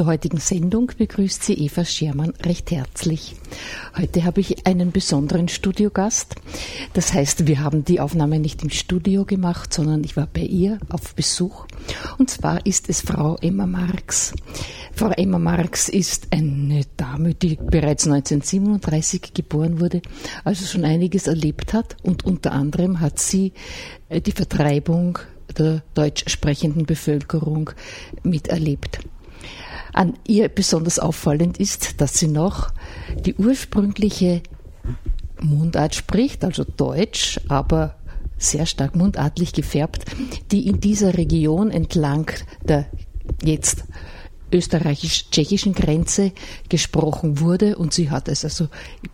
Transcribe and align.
Zur 0.00 0.06
heutigen 0.06 0.38
Sendung 0.38 0.90
begrüßt 0.96 1.44
sie 1.44 1.52
Eva 1.52 1.84
Schermann 1.84 2.32
recht 2.42 2.70
herzlich. 2.70 3.36
Heute 3.94 4.24
habe 4.24 4.40
ich 4.40 4.66
einen 4.66 4.92
besonderen 4.92 5.48
Studiogast. 5.48 6.36
Das 6.94 7.12
heißt, 7.12 7.46
wir 7.46 7.60
haben 7.60 7.84
die 7.84 8.00
Aufnahme 8.00 8.38
nicht 8.38 8.62
im 8.62 8.70
Studio 8.70 9.26
gemacht, 9.26 9.74
sondern 9.74 10.02
ich 10.02 10.16
war 10.16 10.26
bei 10.26 10.40
ihr 10.40 10.78
auf 10.88 11.14
Besuch. 11.14 11.66
Und 12.16 12.30
zwar 12.30 12.64
ist 12.64 12.88
es 12.88 13.02
Frau 13.02 13.36
Emma 13.42 13.66
Marx. 13.66 14.32
Frau 14.94 15.10
Emma 15.10 15.38
Marx 15.38 15.90
ist 15.90 16.28
eine 16.30 16.80
Dame, 16.96 17.34
die 17.34 17.56
bereits 17.56 18.06
1937 18.06 19.34
geboren 19.34 19.80
wurde, 19.80 20.00
also 20.44 20.64
schon 20.64 20.86
einiges 20.86 21.26
erlebt 21.26 21.74
hat. 21.74 21.98
Und 22.02 22.24
unter 22.24 22.52
anderem 22.52 23.00
hat 23.00 23.18
sie 23.18 23.52
äh, 24.08 24.22
die 24.22 24.32
Vertreibung 24.32 25.18
der 25.58 25.82
deutsch 25.92 26.24
sprechenden 26.26 26.86
Bevölkerung 26.86 27.68
miterlebt. 28.22 29.00
An 29.92 30.14
ihr 30.26 30.48
besonders 30.48 30.98
auffallend 30.98 31.58
ist, 31.58 32.00
dass 32.00 32.18
sie 32.18 32.28
noch 32.28 32.72
die 33.24 33.34
ursprüngliche 33.34 34.42
Mundart 35.40 35.94
spricht, 35.94 36.44
also 36.44 36.64
Deutsch, 36.64 37.40
aber 37.48 37.96
sehr 38.38 38.66
stark 38.66 38.96
mundartlich 38.96 39.52
gefärbt, 39.52 40.04
die 40.50 40.66
in 40.66 40.80
dieser 40.80 41.16
Region 41.16 41.70
entlang 41.70 42.30
der 42.62 42.86
jetzt 43.42 43.84
österreichisch-tschechischen 44.52 45.74
Grenze 45.74 46.32
gesprochen 46.68 47.40
wurde 47.40 47.76
und 47.76 47.92
sie 47.92 48.10
hat 48.10 48.28
es 48.28 48.44
also 48.44 48.68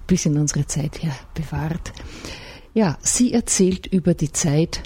bis 0.07 0.27
in 0.27 0.39
unsere 0.39 0.67
Zeit 0.67 1.03
her 1.03 1.15
bewahrt. 1.35 1.93
Ja, 2.73 2.99
sie 3.03 3.33
erzählt 3.33 3.87
über 3.87 4.15
die 4.15 4.33
Zeit, 4.33 4.83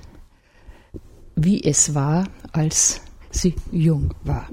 wie 1.36 1.62
es 1.62 1.94
war, 1.94 2.28
als 2.52 3.00
sie 3.30 3.54
jung 3.70 4.14
war. 4.24 4.48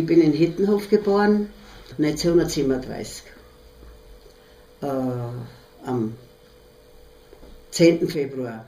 Ich 0.00 0.06
bin 0.06 0.22
in 0.22 0.32
Hittenhof 0.32 0.88
geboren, 0.88 1.50
1937. 1.98 3.22
Äh, 4.80 4.86
am 5.84 6.14
10. 7.70 8.08
Februar. 8.08 8.64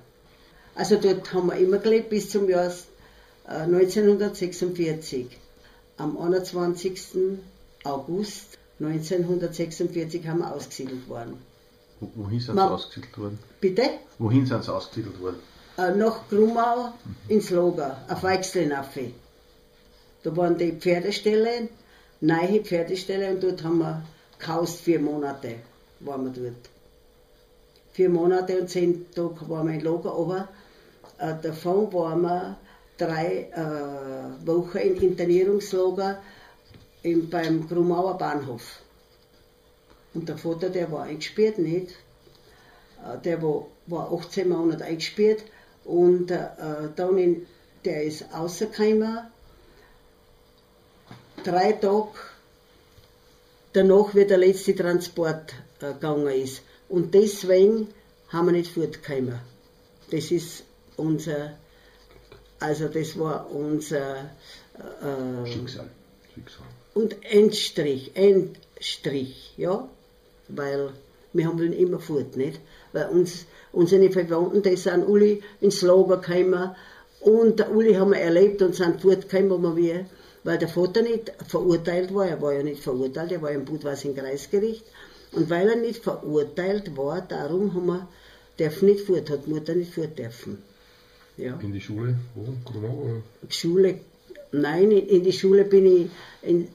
Also 0.75 0.97
dort 0.97 1.33
haben 1.33 1.47
wir 1.47 1.57
immer 1.57 1.79
gelebt 1.79 2.11
bis 2.11 2.29
zum 2.29 2.51
Jahr 2.51 2.71
1946. 3.47 5.25
Äh, 5.25 5.29
am 5.97 6.19
21. 6.19 7.01
August 7.85 8.59
1946 8.79 10.29
haben 10.29 10.41
wir 10.41 10.55
ausgesiedelt 10.55 11.09
worden. 11.09 11.39
Wohin 12.15 12.41
sind 12.41 12.57
Sie 12.57 12.61
ausgesiedelt 12.61 13.17
worden? 13.17 13.39
Bitte? 13.59 13.85
Wohin 14.19 14.45
sind 14.45 14.65
Sie 14.65 14.75
ausgesiedelt 14.75 15.19
worden? 15.19 15.41
Äh, 15.79 15.95
nach 15.95 16.29
Grumau 16.29 16.93
ins 17.29 17.49
Lager, 17.49 17.97
auf 18.07 18.23
Weichselnaffe. 18.23 19.13
Da 20.23 20.37
waren 20.37 20.57
die 20.57 20.73
Pferdeställe, 20.73 21.69
neue 22.21 22.61
Pferdeställe 22.61 23.31
und 23.31 23.43
dort 23.43 23.63
haben 23.65 23.79
wir 23.79 24.03
gehaust, 24.39 24.81
vier 24.81 25.01
Monate 25.01 25.57
waren 26.01 26.25
wir 26.25 26.43
dort. 26.43 26.71
Vier 27.93 28.09
Monate 28.09 28.61
und 28.61 28.71
zehn 28.71 29.11
Tage 29.15 29.49
waren 29.49 29.69
wir 29.69 29.75
in 29.75 29.81
Lager, 29.81 30.15
aber 30.15 30.49
äh, 31.19 31.35
davon 31.43 31.93
waren 31.93 32.23
wir 32.23 32.57
drei 32.97 33.49
äh, 33.53 34.47
Wochen 34.47 34.79
in 34.79 34.97
Internierungslager 34.97 36.23
im, 37.03 37.29
beim 37.29 37.69
Grumauer 37.69 38.17
Bahnhof. 38.17 38.81
Und 40.15 40.29
der 40.29 40.39
Vater, 40.39 40.71
der 40.71 40.91
war 40.93 41.05
eingesperrt, 41.05 41.59
nicht? 41.59 41.91
Äh, 43.05 43.19
der 43.25 43.43
war, 43.43 43.67
war 43.87 44.13
18 44.13 44.49
Monate 44.49 44.85
eingesperrt 44.85 45.43
und 45.85 46.31
äh, 46.31 46.47
dann 46.95 47.19
in, 47.19 47.47
der 47.85 48.05
ist 48.05 48.25
rausgekommen. 48.33 49.19
Drei 51.45 51.73
Tage 51.73 52.09
danach, 53.73 54.15
wie 54.15 54.25
der 54.25 54.39
letzte 54.39 54.75
Transport 54.75 55.55
äh, 55.81 55.93
gegangen 55.93 56.29
ist. 56.29 56.63
Und 56.89 57.15
deswegen 57.15 57.89
haben 58.29 58.47
wir 58.47 58.53
nicht 58.53 58.73
fortgekommen. 58.73 59.41
Das 60.11 60.31
ist 60.31 60.65
unser, 60.97 61.53
also 62.61 62.89
das 62.89 63.19
war 63.19 63.51
unser 63.51 64.31
äh, 64.75 65.51
Schicksal. 65.51 65.89
Schicksal. 66.35 66.67
Und 66.95 67.17
Endstrich, 67.25 68.13
Endstrich, 68.15 69.55
ja, 69.57 69.89
weil 70.49 70.91
wir 71.33 71.47
haben 71.47 71.63
ihn 71.63 71.73
immer 71.73 71.99
fort, 71.99 72.37
nicht? 72.37 72.61
Weil 72.93 73.09
uns, 73.09 73.47
unsere 73.73 74.11
Verwandten, 74.11 74.63
die 74.63 74.77
sind 74.77 75.09
alle 75.09 75.39
ins 75.61 75.81
Lager 75.81 76.19
gekommen 76.19 76.77
und 77.21 77.59
der 77.59 77.75
Uli 77.75 77.95
haben 77.95 78.11
wir 78.11 78.21
erlebt 78.21 78.61
und 78.61 78.75
sind 78.75 79.01
fortgekommen, 79.01 79.63
wo 79.63 79.75
wir, 79.75 80.07
weil 80.45 80.59
der 80.59 80.69
Vater 80.69 81.03
nicht 81.03 81.33
verurteilt 81.47 82.15
war, 82.15 82.27
er 82.27 82.41
war 82.43 82.53
ja 82.53 82.63
nicht 82.63 82.83
verurteilt, 82.83 83.33
er 83.33 83.43
war 83.43 83.51
im 83.51 83.65
Budweis 83.65 84.03
Kreisgericht 84.03 84.85
und 85.33 85.49
weil 85.51 85.69
er 85.69 85.77
nicht 85.77 86.03
verurteilt 86.03 86.97
war, 86.97 87.21
darum 87.21 87.75
haben 87.75 87.87
wir, 87.87 88.09
darf 88.59 88.83
nicht 88.83 89.07
fort, 89.07 89.31
hat 89.31 89.47
Mutter 89.47 89.75
nicht 89.75 89.95
fort 89.95 90.19
dürfen. 90.19 90.63
Ja. 91.37 91.59
In 91.61 91.73
die 91.73 91.81
Schule? 91.81 92.17
Wo? 92.35 92.43
Genau? 92.73 93.23
Schule, 93.49 94.01
nein, 94.53 94.91
in 94.91 95.23
die 95.23 95.33
Schule 95.33 95.65
bin 95.65 95.87
ich, 95.87 96.11
in, 96.43 96.69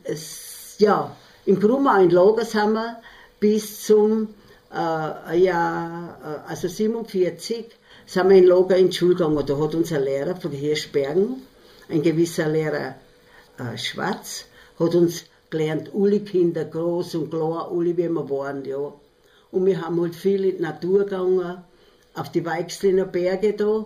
ja, 0.80 1.16
in 1.46 1.60
Grumau 1.60 2.02
in 2.02 2.10
Lagers 2.10 2.56
haben 2.56 2.74
wir 2.74 3.02
bis 3.40 3.84
zum 3.86 4.30
äh, 4.74 5.38
Jahr, 5.38 6.44
äh, 6.48 6.50
also 6.50 6.68
47, 6.68 7.66
sind 8.06 8.30
wir 8.30 8.38
in 8.38 8.46
Lager 8.46 8.78
in 8.78 8.90
die 8.90 8.96
Schule 8.96 9.16
gegangen. 9.16 9.46
Da 9.46 9.58
hat 9.58 9.75
unser 9.75 10.00
Lehrer 10.00 10.36
von 10.36 10.52
Hirschbergen, 10.52 11.44
ein 11.90 12.02
gewisser 12.02 12.48
Lehrer 12.48 12.96
äh, 13.57 13.77
Schwarz, 13.77 14.45
hat 14.80 14.95
uns 14.95 15.25
gelernt, 15.50 15.92
alle 15.95 16.19
Kinder, 16.19 16.65
groß 16.65 17.15
und 17.15 17.30
klein, 17.30 17.42
alle 17.42 17.98
wie 17.98 18.09
wir 18.09 18.30
waren, 18.30 18.65
ja. 18.65 18.94
Und 19.51 19.65
wir 19.65 19.81
haben 19.81 20.01
halt 20.01 20.15
viel 20.15 20.44
in 20.45 20.57
die 20.57 20.62
Natur 20.62 21.06
gegangen, 21.06 21.63
auf 22.13 22.31
die 22.31 22.45
Weichsliner 22.45 23.06
Berge 23.06 23.54
da, 23.54 23.86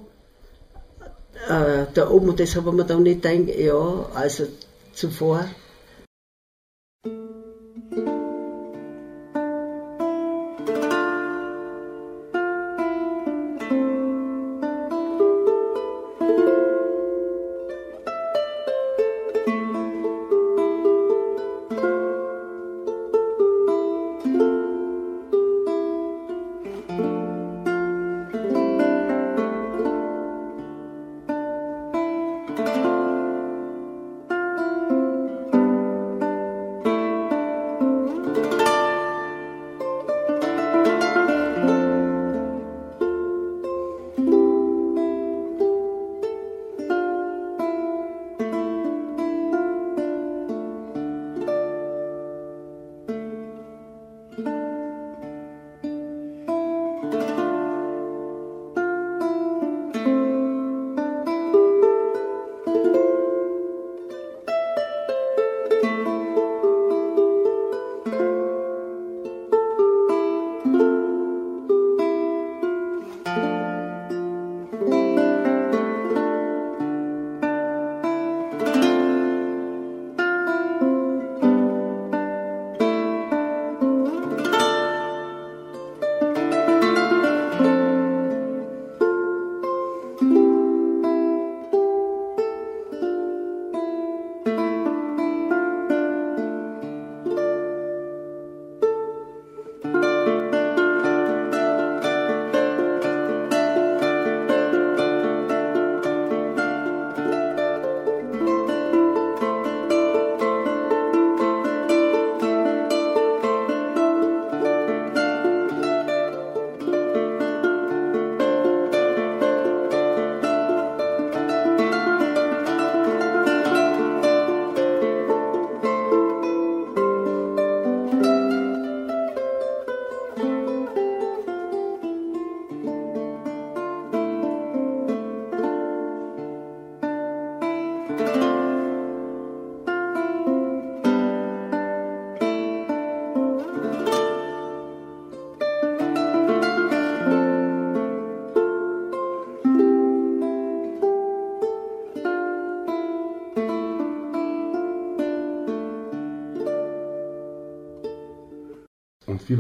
äh, 1.48 1.86
da 1.94 2.10
oben, 2.10 2.36
das 2.36 2.56
haben 2.56 2.78
wir 2.78 2.84
dann 2.84 3.04
nicht 3.04 3.22
gedacht, 3.22 3.56
ja, 3.58 4.10
also 4.14 4.48
zuvor. 4.94 5.46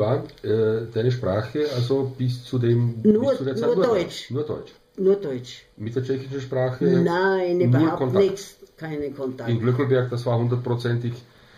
Wie 0.02 0.06
war 0.06 0.24
äh, 0.44 0.88
deine 0.92 1.12
Sprache 1.12 1.68
also 1.76 2.12
bis 2.18 2.44
zu 2.44 2.58
dem 2.58 3.02
nur, 3.04 3.30
bis 3.30 3.38
zu 3.38 3.46
der 3.46 3.56
Zeit? 3.56 3.68
Nur, 3.68 3.76
nur 3.76 3.86
Deutsch. 3.86 4.32
Nur 4.32 4.44
Deutsch. 4.44 4.72
Nur 4.98 5.16
Deutsch. 5.16 5.66
Mit 5.78 5.96
der 5.96 6.04
tschechischen 6.04 6.42
Sprache? 6.42 6.86
Nein, 6.86 7.62
überhaupt 7.62 8.14
nichts. 8.14 8.56
Keine 8.78 9.12
Kontakt. 9.12 9.50
In 9.50 9.60
Glöckelberg, 9.60 10.10
das 10.10 10.26
war 10.26 10.40
hundertprozentig 10.40 11.14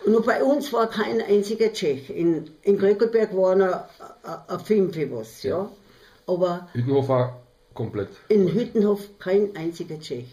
Nur 0.06 0.24
bei 0.24 0.44
uns 0.44 0.74
war 0.74 0.88
kein 0.90 1.22
einziger 1.22 1.72
Tschech. 1.72 2.10
In, 2.10 2.50
in 2.64 2.78
Gröckelberg 2.78 3.34
war 3.36 3.56
noch 3.56 3.86
ein 4.50 4.60
Fünfe 4.60 5.10
was, 5.10 5.42
ja. 5.44 5.70
Aber 6.28 6.68
Hüttenhof 6.74 7.08
war 7.08 7.40
komplett. 7.74 8.10
in 8.28 8.50
Hüttenhof 8.50 9.08
kein 9.20 9.56
einziger 9.56 10.00
Tschech. 10.02 10.28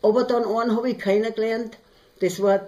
Aber 0.00 0.24
dann 0.24 0.44
einen 0.46 0.74
habe 0.74 0.90
ich 0.90 0.98
kennengelernt, 0.98 1.76
das 2.20 2.40
war 2.40 2.60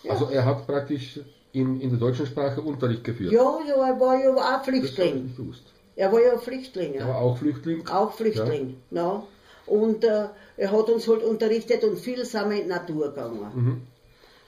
Also 0.07 0.29
er 0.29 0.45
hat 0.45 0.65
praktisch 0.65 1.19
in, 1.51 1.81
in 1.81 1.89
der 1.89 1.99
deutschen 1.99 2.25
Sprache 2.25 2.61
Unterricht 2.61 3.03
geführt. 3.03 3.33
Ja, 3.33 3.59
ja, 3.67 3.87
er 3.89 3.99
war 3.99 4.17
ja 4.17 4.31
auch 4.31 4.35
Das 4.35 4.45
habe 4.45 4.61
ich 4.77 4.83
Flüchtling. 4.83 5.23
nicht 5.25 5.37
gewusst. 5.37 5.63
Er 5.97 6.11
war 6.11 6.21
ja 6.21 6.37
Flüchtling. 6.37 6.93
Er 6.93 7.01
Ja. 7.01 7.07
war 7.09 7.17
auch 7.17 7.37
Flüchtling. 7.37 7.87
Auch 7.87 8.13
Flüchtling, 8.13 8.77
ja. 8.91 9.23
Und 9.65 10.03
äh, 10.03 10.27
er 10.57 10.71
hat 10.71 10.89
uns 10.89 11.07
halt 11.07 11.23
unterrichtet 11.23 11.83
und 11.83 11.97
viel 11.97 12.25
sind 12.25 12.49
wir 12.49 12.57
in 12.57 12.63
die 12.63 12.69
Natur 12.69 13.09
gegangen. 13.09 13.51
Mhm. 13.53 13.81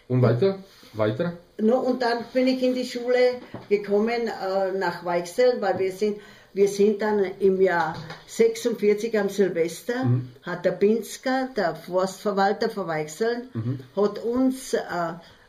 Und 0.08 0.22
weiter? 0.22 0.60
Weiter? 0.94 1.34
No, 1.58 1.80
und 1.80 2.02
dann 2.02 2.26
bin 2.34 2.48
ich 2.48 2.62
in 2.62 2.76
die 2.76 2.86
Schule 2.86 3.42
gekommen 3.70 4.28
äh, 4.28 4.72
nach 4.78 5.04
Weichsel, 5.06 5.62
weil 5.62 5.80
wir 5.80 5.92
sind, 5.92 6.18
wir 6.54 6.68
sind 6.68 7.02
dann 7.02 7.26
im 7.40 7.62
Jahr 7.62 7.96
46 8.28 9.18
am 9.18 9.30
Silvester, 9.30 9.94
hat 10.44 10.66
der 10.66 10.72
Pinsker, 10.72 11.50
der 11.56 11.76
Forstverwalter 11.76 12.70
von 12.70 12.88
Weichseln, 12.88 13.50
hat 13.96 14.20
uns, 14.24 14.74
äh, 14.74 14.80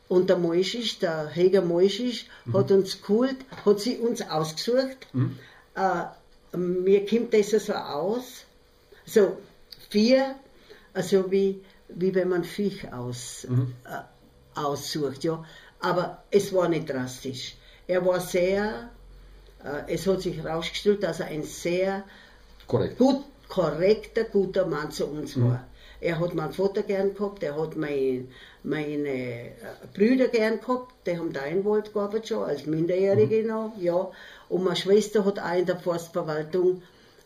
und 0.09 0.31
der 0.31 0.39
Moischisch, 0.39 1.01
der 1.01 1.29
Heger 1.29 1.63
Moischisch, 1.63 2.27
hat 2.53 2.71
uns 2.71 3.03
geholt, 3.03 3.37
hat 3.65 3.81
sie 3.81 3.99
uns 3.99 4.23
ausgesucht. 4.23 5.07
Äh, 5.75 6.57
mir 6.57 7.07
kommt 7.07 7.35
das 7.35 7.51
so 7.51 7.73
aus, 7.73 8.45
so 9.05 9.37
vier, 9.91 10.37
also 10.95 11.31
wie, 11.31 11.63
wie 11.89 12.15
wenn 12.15 12.29
man 12.29 12.45
Viech 12.45 12.93
aus, 12.93 13.45
äh, 13.45 14.59
aussucht, 14.59 15.25
ja. 15.25 15.45
Aber 15.81 16.23
es 16.31 16.53
war 16.53 16.69
nicht 16.69 16.89
drastisch. 16.89 17.57
Er 17.87 18.05
war 18.05 18.21
sehr, 18.21 18.91
äh, 19.63 19.93
es 19.95 20.07
hat 20.07 20.23
sich 20.23 20.37
herausgestellt, 20.39 21.03
dass 21.03 21.21
er 21.21 21.27
ein 21.27 21.43
sehr 21.43 22.05
Korrekt. 22.67 22.99
gut, 22.99 23.25
korrekter, 23.49 24.25
guter 24.25 24.67
Mann 24.67 24.91
zu 24.91 25.07
uns 25.07 25.41
war. 25.41 25.67
Er 26.01 26.21
hat 26.21 26.35
meinen 26.35 26.53
Vater 26.53 26.83
gern 26.83 27.15
gehabt, 27.15 27.43
er 27.43 27.61
hat 27.61 27.77
mein, 27.77 28.29
meine 28.63 29.09
äh, 29.09 29.53
Brüder 29.95 30.29
gern 30.29 30.61
gehabt, 30.61 30.95
die 31.07 31.19
haben 31.19 31.33
da 31.33 31.45
in 31.45 31.65
Wald 31.65 31.93
gearbeitet 31.93 32.29
schon, 32.29 32.45
als 32.45 32.67
Minderjährige 32.67 33.47
noch, 33.47 33.73
ja. 33.79 34.11
Und 34.49 34.65
meine 34.65 34.77
Schwester 34.77 35.25
hat 35.25 35.39
auch 35.39 35.55
in 35.57 35.67
der 35.67 35.79
Forstverwaltung, 35.79 36.83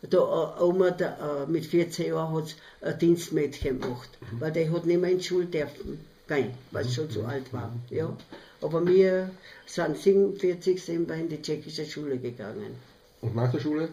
da 0.09 0.17
äh, 0.17 0.63
Oma, 0.63 0.91
da, 0.91 1.43
äh, 1.43 1.51
mit 1.51 1.65
14 1.65 2.07
Jahren 2.07 2.35
hat 2.35 2.55
ein 2.81 2.99
Dienstmädchen 2.99 3.79
gemacht, 3.79 4.09
weil 4.39 4.51
die 4.51 4.69
hat 4.69 4.85
nicht 4.85 4.99
mehr 4.99 5.11
in 5.11 5.19
die 5.19 5.23
Schule 5.23 5.45
dürfen 5.45 5.99
gehen, 6.27 6.53
weil 6.71 6.83
sie 6.85 6.93
schon 6.93 7.09
zu 7.09 7.23
alt 7.25 7.51
war, 7.53 7.71
ja. 7.89 8.15
Aber 8.61 8.85
wir 8.85 9.31
sind 9.65 9.97
47, 9.97 10.83
sind 10.83 11.09
wir 11.09 11.15
in 11.15 11.29
die 11.29 11.41
tschechische 11.41 11.85
Schule 11.85 12.17
gegangen. 12.17 12.75
Und 13.21 13.35
nach 13.35 13.51
der 13.51 13.59
Schule? 13.59 13.89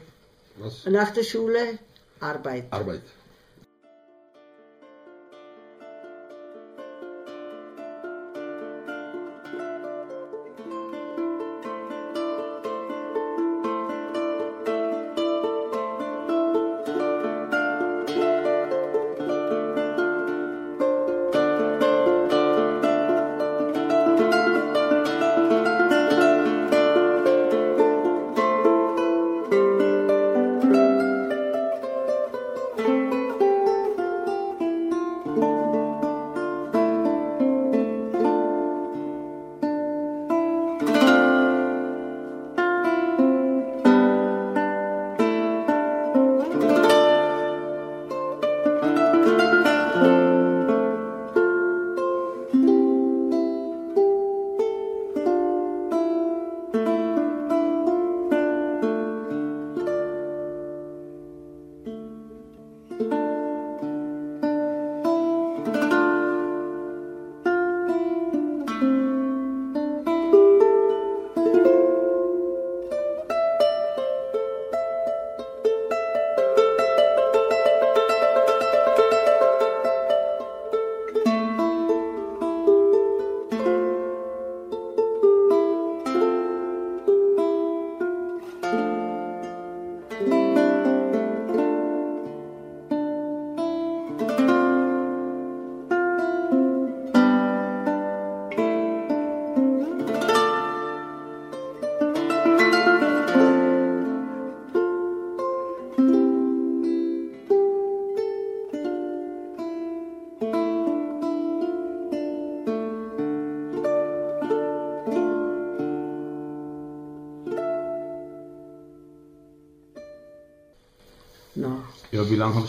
Was? 0.58 0.86
Nach 0.86 1.10
der 1.10 1.22
Schule 1.22 1.78
Arbeit. 2.20 2.64
Arbeit. 2.70 3.02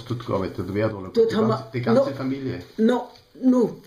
Dort 0.10 0.26
gearbeitet? 0.26 0.66
Wer 0.74 0.86
hat? 0.86 0.94
Dort 0.94 1.32
die, 1.32 1.36
haben 1.36 1.50
ganze, 1.50 1.64
die 1.74 1.82
ganze 1.82 2.10
noch- 2.10 2.18
Familie. 2.18 2.60
No, 2.78 3.08
no, 3.42 3.78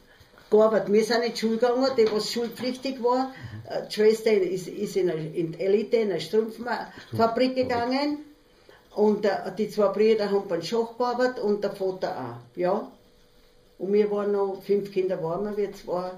gearbeitet. 0.50 0.92
Wir 0.92 1.04
sind 1.04 1.22
in 1.24 1.32
die 1.32 1.38
Schule 1.38 1.56
gegangen, 1.56 1.86
die 1.96 2.06
was 2.12 2.30
schulpflichtig 2.32 3.02
war. 3.02 3.32
Äh, 3.68 3.86
Die 3.88 3.94
Schwester 3.94 4.32
ist, 4.32 4.68
ist 4.68 4.96
in, 4.96 5.10
eine, 5.10 5.26
in 5.28 5.52
die 5.52 5.60
Elite, 5.60 5.96
in 5.98 6.10
eine 6.10 6.20
Strumpffabrik 6.20 7.54
gegangen. 7.56 8.18
Und 8.94 9.24
äh, 9.24 9.30
die 9.56 9.68
zwei 9.70 9.88
Brüder 9.88 10.30
haben 10.30 10.46
beim 10.48 10.62
Schach 10.62 10.96
gearbeitet 10.98 11.38
und 11.40 11.64
der 11.64 11.72
Vater 11.72 12.10
auch. 12.10 12.58
Ja. 12.58 12.88
Und 13.78 13.92
wir 13.92 14.10
waren 14.10 14.32
noch, 14.32 14.62
fünf 14.64 14.92
Kinder 14.92 15.22
waren 15.22 15.44
wir, 15.44 15.56
wir 15.56 15.72
zwei, 15.72 16.10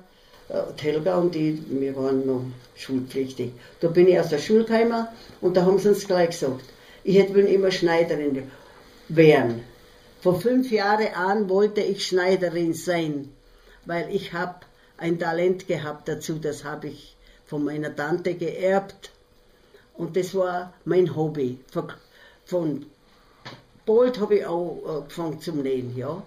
äh, 0.48 0.82
Helga 0.82 1.16
und 1.16 1.34
ich, 1.36 1.58
wir 1.70 1.94
waren 1.96 2.26
noch 2.26 2.42
schulpflichtig. 2.74 3.52
Da 3.80 3.88
bin 3.88 4.08
ich 4.08 4.18
aus 4.18 4.28
der 4.30 4.38
Schule 4.38 4.64
gekommen 4.64 5.06
und 5.40 5.56
da 5.56 5.64
haben 5.64 5.78
sie 5.78 5.88
uns 5.90 6.06
gleich 6.06 6.30
gesagt, 6.30 6.64
ich 7.04 7.16
hätte 7.16 7.38
immer 7.40 7.70
Schneiderin 7.70 8.50
werden. 9.08 9.62
Vor 10.24 10.40
fünf 10.40 10.70
Jahren 10.70 11.12
an 11.12 11.50
wollte 11.50 11.82
ich 11.82 12.06
Schneiderin 12.06 12.72
sein, 12.72 13.28
weil 13.84 14.08
ich 14.08 14.32
habe 14.32 14.60
ein 14.96 15.18
Talent 15.18 15.68
gehabt 15.68 16.08
dazu, 16.08 16.38
das 16.38 16.64
habe 16.64 16.86
ich 16.86 17.14
von 17.44 17.62
meiner 17.62 17.94
Tante 17.94 18.32
geerbt. 18.32 19.10
Und 19.92 20.16
das 20.16 20.34
war 20.34 20.72
mein 20.86 21.14
Hobby. 21.14 21.58
Von, 22.46 22.86
Bolt 23.84 24.18
habe 24.18 24.36
ich 24.36 24.46
auch 24.46 24.82
äh, 24.86 24.90
angefangen 24.92 25.40
zum 25.42 25.60
Nähen, 25.60 25.94
ja. 25.94 26.22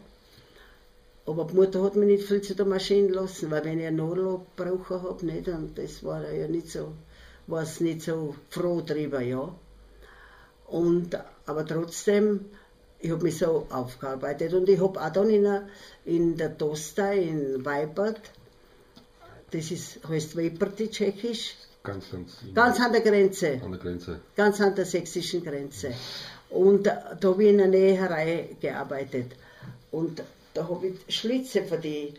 Aber 1.25 1.45
die 1.45 1.55
Mutter 1.55 1.81
hat 1.81 1.95
mich 1.95 2.07
nicht 2.07 2.27
viel 2.27 2.41
zu 2.41 2.53
der 2.53 2.67
Maschine 2.67 3.07
lassen, 3.07 3.49
weil 3.49 3.65
wenn 3.65 3.79
ich 3.79 3.87
einen 3.87 3.97
Nadel 3.97 4.41
brauchen 4.55 5.01
habe, 5.01 5.25
nicht, 5.25 5.47
und 5.47 5.75
das 5.75 6.03
war 6.03 6.31
ja 6.31 6.47
nicht 6.47 6.69
so, 6.69 6.93
war 7.47 7.63
es 7.63 7.79
nicht 7.79 8.03
so 8.03 8.35
froh 8.51 8.79
drüber, 8.81 9.21
ja. 9.21 9.51
Und, 10.67 11.17
aber 11.47 11.65
trotzdem, 11.65 12.45
ich 12.99 13.11
habe 13.11 13.23
mich 13.23 13.37
so 13.37 13.67
aufgearbeitet 13.69 14.53
und 14.53 14.67
ich 14.69 14.79
habe 14.81 14.99
auch 15.01 15.09
dann 15.11 15.29
in, 15.29 15.43
der, 15.43 15.67
in 16.05 16.37
der 16.37 16.57
Tosta 16.57 17.11
in 17.11 17.63
Weipert, 17.63 18.19
das 19.51 19.71
ist, 19.71 19.99
heißt 20.07 20.35
Weiperti 20.37 20.89
tschechisch, 20.89 21.55
Ganz, 21.83 22.11
ganz, 22.11 22.33
ganz 22.53 22.81
an 22.81 22.91
der 22.91 22.99
Grenze, 22.99 23.61
an 23.63 23.71
der 23.71 23.79
Grenze. 23.79 24.19
ganz 24.35 24.59
an 24.59 24.75
der 24.75 24.85
sächsischen 24.85 25.41
Grenze. 25.41 25.93
Und 26.49 26.85
da 26.85 27.17
habe 27.23 27.43
ich 27.43 27.49
in 27.49 27.59
der 27.59 27.67
Näherei 27.67 28.49
gearbeitet. 28.59 29.31
Und 29.91 30.21
da 30.53 30.67
habe 30.67 30.87
ich 30.87 31.15
Schlitze 31.15 31.63
von 31.63 31.79
die, 31.79 32.13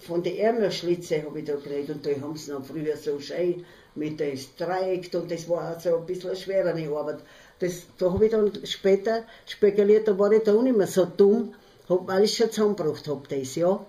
von 0.00 0.22
den 0.22 0.38
Ärmelschlitze 0.38 1.22
habe 1.22 1.40
ich 1.40 1.44
da 1.44 1.56
gekriegt. 1.56 1.90
Und 1.90 2.06
da 2.06 2.10
haben 2.18 2.34
sie 2.36 2.50
noch 2.50 2.64
früher 2.64 2.96
so 2.96 3.20
schön 3.20 3.62
mit 3.94 4.20
dem 4.20 4.38
Dreieck 4.56 5.10
und 5.12 5.30
das 5.30 5.46
war 5.50 5.78
so 5.78 5.98
ein 5.98 6.06
bisschen 6.06 6.30
eine 6.30 6.38
schwerere 6.38 6.96
Arbeit. 6.96 7.18
Das, 7.60 7.82
da 7.98 8.12
habe 8.12 8.26
ich 8.26 8.30
dann 8.30 8.52
später 8.64 9.24
spekuliert, 9.46 10.06
da 10.06 10.18
war 10.18 10.30
ich 10.32 10.42
da 10.42 10.54
auch 10.54 10.62
nicht 10.62 10.76
mehr 10.76 10.86
so 10.86 11.04
dumm, 11.04 11.54
hab, 11.88 12.06
weil 12.06 12.24
ich 12.24 12.36
schon 12.36 12.50
zusammengebracht 12.50 13.08
habe, 13.08 13.22
das, 13.28 13.54
ja. 13.54 13.84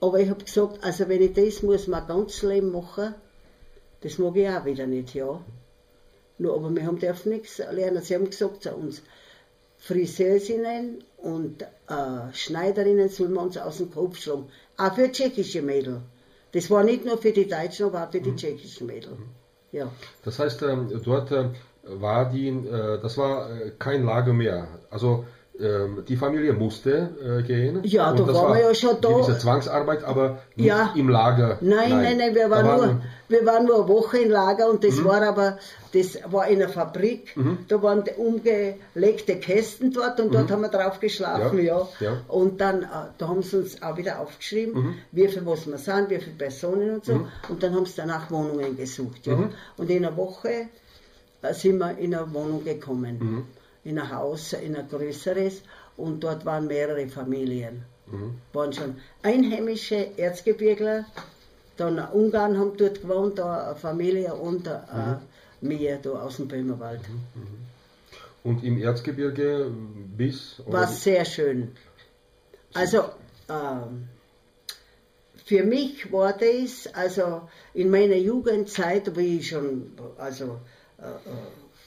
Aber 0.00 0.18
ich 0.18 0.30
habe 0.30 0.44
gesagt, 0.44 0.82
also 0.82 1.08
wenn 1.08 1.20
ich 1.20 1.34
das 1.34 1.62
muss 1.62 1.86
mein 1.86 2.06
ganzes 2.06 2.42
Leben 2.42 2.72
machen, 2.72 3.14
das 4.00 4.16
mag 4.18 4.36
ich 4.36 4.48
auch 4.48 4.64
wieder 4.64 4.86
nicht, 4.86 5.14
ja. 5.14 5.40
Nur, 6.38 6.54
aber 6.54 6.74
wir 6.74 6.86
haben 6.86 6.98
dürfen 6.98 7.32
nichts 7.32 7.58
lernen. 7.58 8.02
Sie 8.02 8.14
haben 8.14 8.30
gesagt 8.30 8.62
zu 8.62 8.74
uns, 8.74 9.02
Friseurinnen 9.76 11.04
und 11.18 11.62
äh, 11.62 12.32
Schneiderinnen 12.32 13.10
sollen 13.10 13.34
wir 13.34 13.42
uns 13.42 13.58
aus 13.58 13.76
dem 13.76 13.90
Kopf 13.90 14.16
schlagen. 14.16 14.48
Auch 14.78 14.94
für 14.94 15.12
tschechische 15.12 15.60
Mädel. 15.60 16.00
Das 16.52 16.70
war 16.70 16.82
nicht 16.82 17.04
nur 17.04 17.18
für 17.18 17.32
die 17.32 17.46
Deutschen, 17.46 17.86
aber 17.86 18.04
auch 18.04 18.10
für 18.10 18.20
die 18.20 18.34
tschechischen 18.34 18.86
Mädel. 18.86 19.18
Ja. 19.72 19.92
Das 20.24 20.38
heißt, 20.38 20.62
ähm, 20.62 20.88
dort 21.04 21.30
äh, 21.30 21.50
war 21.98 22.30
die, 22.30 22.48
äh, 22.48 23.00
das 23.02 23.16
war 23.18 23.50
äh, 23.50 23.72
kein 23.78 24.04
Lager 24.04 24.32
mehr. 24.32 24.68
Also 24.90 25.24
ähm, 25.58 26.04
die 26.08 26.16
Familie 26.16 26.54
musste 26.54 27.10
äh, 27.22 27.42
gehen. 27.42 27.80
Ja, 27.84 28.12
da 28.14 28.26
waren 28.26 28.34
war 28.34 28.54
wir 28.54 28.62
ja 28.62 28.74
schon 28.74 28.96
da. 29.02 29.08
Gewisse 29.10 29.36
Zwangsarbeit, 29.38 30.04
aber 30.04 30.38
nicht 30.56 30.66
Ja. 30.68 30.94
im 30.96 31.08
Lager. 31.10 31.58
Nein, 31.60 31.90
nein, 31.90 32.16
nein, 32.16 32.34
wir, 32.34 32.48
waren 32.48 32.64
nur, 32.66 33.02
wir 33.28 33.44
waren 33.44 33.66
nur 33.66 33.80
eine 33.84 33.88
Woche 33.88 34.18
in 34.18 34.30
Lager 34.30 34.70
und 34.70 34.82
Mhm. 34.82 34.86
das 34.88 35.04
war 35.04 35.20
aber, 35.22 35.58
das 35.92 36.18
war 36.32 36.48
in 36.48 36.62
einer 36.62 36.70
Fabrik. 36.72 37.34
Da 37.68 37.82
waren 37.82 38.04
umgelegte 38.16 39.36
Kästen 39.36 39.92
dort 39.92 40.18
und 40.20 40.34
dort 40.34 40.50
haben 40.50 40.62
wir 40.62 40.68
drauf 40.70 40.98
geschlafen, 40.98 41.58
Mhm. 41.58 41.64
Ja, 41.66 41.78
ja. 42.00 42.06
ja. 42.06 42.10
Mhm. 42.12 42.20
Und 42.28 42.60
dann, 42.62 42.82
äh, 42.84 42.86
da 43.18 43.28
haben 43.28 43.42
sie 43.42 43.58
uns 43.58 43.82
auch 43.82 43.98
wieder 43.98 44.18
aufgeschrieben, 44.20 44.94
wie 45.12 45.28
viel 45.28 45.44
was 45.44 45.66
wir 45.66 45.76
sind, 45.76 46.08
wie 46.08 46.18
viele 46.20 46.36
Personen 46.36 46.94
und 46.94 47.04
so. 47.04 47.26
Und 47.50 47.62
dann 47.62 47.74
haben 47.74 47.84
sie 47.84 47.96
danach 47.96 48.30
Wohnungen 48.30 48.78
gesucht, 48.78 49.26
ja. 49.26 49.36
Mhm. 49.36 49.50
Und 49.76 49.90
in 49.90 50.06
einer 50.06 50.16
Woche 50.16 50.68
äh, 51.42 51.54
sind 51.54 51.78
wir 51.78 51.96
in 51.98 52.14
eine 52.14 52.32
Wohnung 52.32 52.64
gekommen. 52.64 53.18
Mhm. 53.18 53.44
In 53.84 53.98
ein 53.98 54.10
Haus, 54.10 54.52
in 54.52 54.76
ein 54.76 54.88
größeres. 54.88 55.62
Und 55.96 56.20
dort 56.22 56.44
waren 56.44 56.66
mehrere 56.66 57.06
Familien. 57.08 57.84
Mhm. 58.06 58.34
Waren 58.52 58.72
schon 58.72 58.96
einheimische 59.22 60.18
Erzgebirgler, 60.18 61.04
dann 61.76 61.98
Ungarn 61.98 62.58
haben 62.58 62.76
dort 62.76 63.00
gewohnt, 63.00 63.38
da 63.38 63.68
eine 63.68 63.76
Familie 63.76 64.34
und 64.34 64.66
äh, 64.66 65.16
wir 65.62 65.96
da 65.96 66.10
aus 66.10 66.36
dem 66.36 66.48
Böhmerwald. 66.48 67.00
Und 68.44 68.62
im 68.64 68.78
Erzgebirge 68.78 69.70
bis. 70.16 70.60
oder 70.66 70.80
War 70.80 70.86
sehr 70.88 71.24
schön. 71.24 71.72
Also, 72.74 73.04
ähm, 73.48 74.08
für 75.44 75.64
mich 75.64 76.12
war 76.12 76.32
das, 76.32 76.86
also 76.94 77.48
in 77.74 77.90
meiner 77.90 78.16
Jugendzeit, 78.16 79.16
wie 79.16 79.38
ich 79.38 79.48
schon, 79.48 79.92
also 80.18 80.44
äh, 80.44 80.46
äh, 80.46 80.58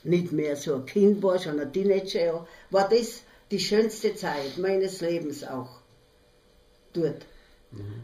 nicht 0.04 0.32
mehr 0.32 0.56
so 0.56 0.76
ein 0.76 0.86
Kind 0.86 1.22
war, 1.24 1.40
schon 1.40 1.60
ein 1.60 1.72
Teenager, 1.72 2.46
war 2.72 2.90
das 2.90 3.22
die 3.52 3.60
schönste 3.60 4.16
Zeit 4.16 4.58
meines 4.58 5.02
Lebens 5.02 5.44
auch. 5.44 5.70
Dort. 6.94 7.26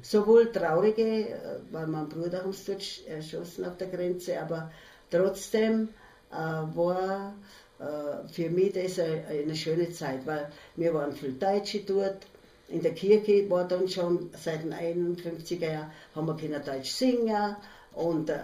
Sowohl 0.02 0.52
traurige, 0.52 1.30
äh, 1.30 1.36
weil 1.72 1.86
mein 1.88 2.10
Bruder 2.10 2.44
es 2.50 2.66
dort 2.66 2.82
sch- 2.82 3.06
erschossen 3.06 3.66
auf 3.66 3.78
der 3.78 3.88
Grenze, 3.90 4.40
aber 4.42 4.72
trotzdem 5.12 5.90
äh, 6.32 6.36
war 6.36 7.36
äh, 7.80 8.28
für 8.32 8.50
mich 8.50 8.74
das 8.74 8.98
eine, 9.00 9.26
eine 9.28 9.56
schöne 9.56 9.92
Zeit, 9.92 10.26
weil 10.26 10.50
wir 10.76 10.92
waren 10.94 11.14
viel 11.14 11.34
Deutsche 11.34 11.82
dort. 11.82 12.26
In 12.70 12.82
der 12.82 12.94
Kirche 12.94 13.48
war 13.50 13.68
dann 13.68 13.88
schon 13.88 14.32
seit 14.44 14.64
den 14.64 14.74
51er 14.74 15.72
Jahren, 15.72 15.92
haben 16.16 16.28
wir 16.28 16.36
können 16.36 16.64
Deutsch 16.66 16.90
singen 16.92 17.56
und 17.94 18.30
äh, 18.30 18.38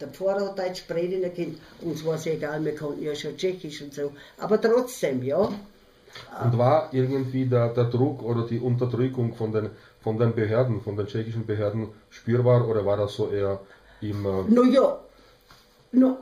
der 0.00 0.08
Pfarrer 0.08 0.48
hat 0.48 0.58
Deutsch 0.58 0.82
predigen 0.82 1.34
können. 1.34 1.60
Uns 1.82 2.04
war 2.04 2.14
es 2.14 2.26
egal, 2.26 2.64
wir 2.64 2.74
konnten 2.74 3.02
ja 3.02 3.14
schon 3.14 3.36
Tschechisch 3.36 3.82
und 3.82 3.94
so. 3.94 4.12
Aber 4.38 4.60
trotzdem, 4.60 5.22
ja. 5.22 5.38
Und 6.42 6.58
war 6.58 6.88
irgendwie 6.92 7.46
der, 7.46 7.74
der 7.74 7.84
Druck 7.84 8.22
oder 8.22 8.46
die 8.46 8.58
Unterdrückung 8.60 9.34
von 9.34 9.52
den, 9.52 9.70
von 10.02 10.18
den 10.18 10.34
Behörden, 10.34 10.80
von 10.80 10.96
den 10.96 11.06
tschechischen 11.06 11.46
Behörden 11.46 11.88
spürbar 12.10 12.68
oder 12.68 12.84
war 12.86 12.96
das 12.96 13.14
so 13.14 13.30
eher 13.30 13.60
im. 14.00 14.24
Äh, 14.24 14.42
No 14.48 14.64
ja, 14.64 15.00
no, 15.92 16.18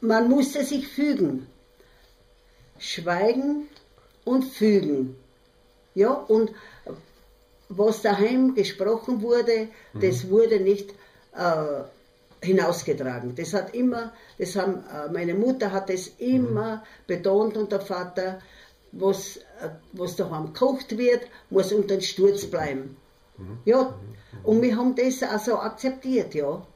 man 0.00 0.28
musste 0.28 0.64
sich 0.64 0.88
fügen. 0.88 1.46
Schweigen 2.78 3.68
und 4.24 4.44
fügen. 4.44 5.16
Ja, 5.94 6.12
und 6.12 6.52
was 7.68 8.02
daheim 8.02 8.54
gesprochen 8.54 9.20
wurde, 9.20 9.68
das 9.94 10.28
wurde 10.30 10.60
nicht 10.60 10.90
äh, 11.34 11.82
hinausgetragen. 12.42 13.34
Das 13.34 13.52
hat 13.54 13.74
immer, 13.74 14.12
das 14.38 14.56
haben, 14.56 14.84
äh, 14.92 15.10
meine 15.12 15.34
Mutter 15.34 15.72
hat 15.72 15.90
es 15.90 16.08
immer 16.18 16.84
betont 17.06 17.56
und 17.56 17.72
der 17.72 17.80
Vater, 17.80 18.40
was, 18.92 19.36
äh, 19.36 19.70
was 19.92 20.16
daheim 20.16 20.52
gekocht 20.52 20.96
wird, 20.96 21.22
muss 21.50 21.72
unter 21.72 21.96
den 21.96 22.02
Sturz 22.02 22.46
bleiben. 22.46 22.96
Ja, 23.64 23.94
und 24.42 24.62
wir 24.62 24.76
haben 24.76 24.94
das 24.96 25.22
also 25.22 25.58
akzeptiert, 25.58 26.34
ja. 26.34 26.66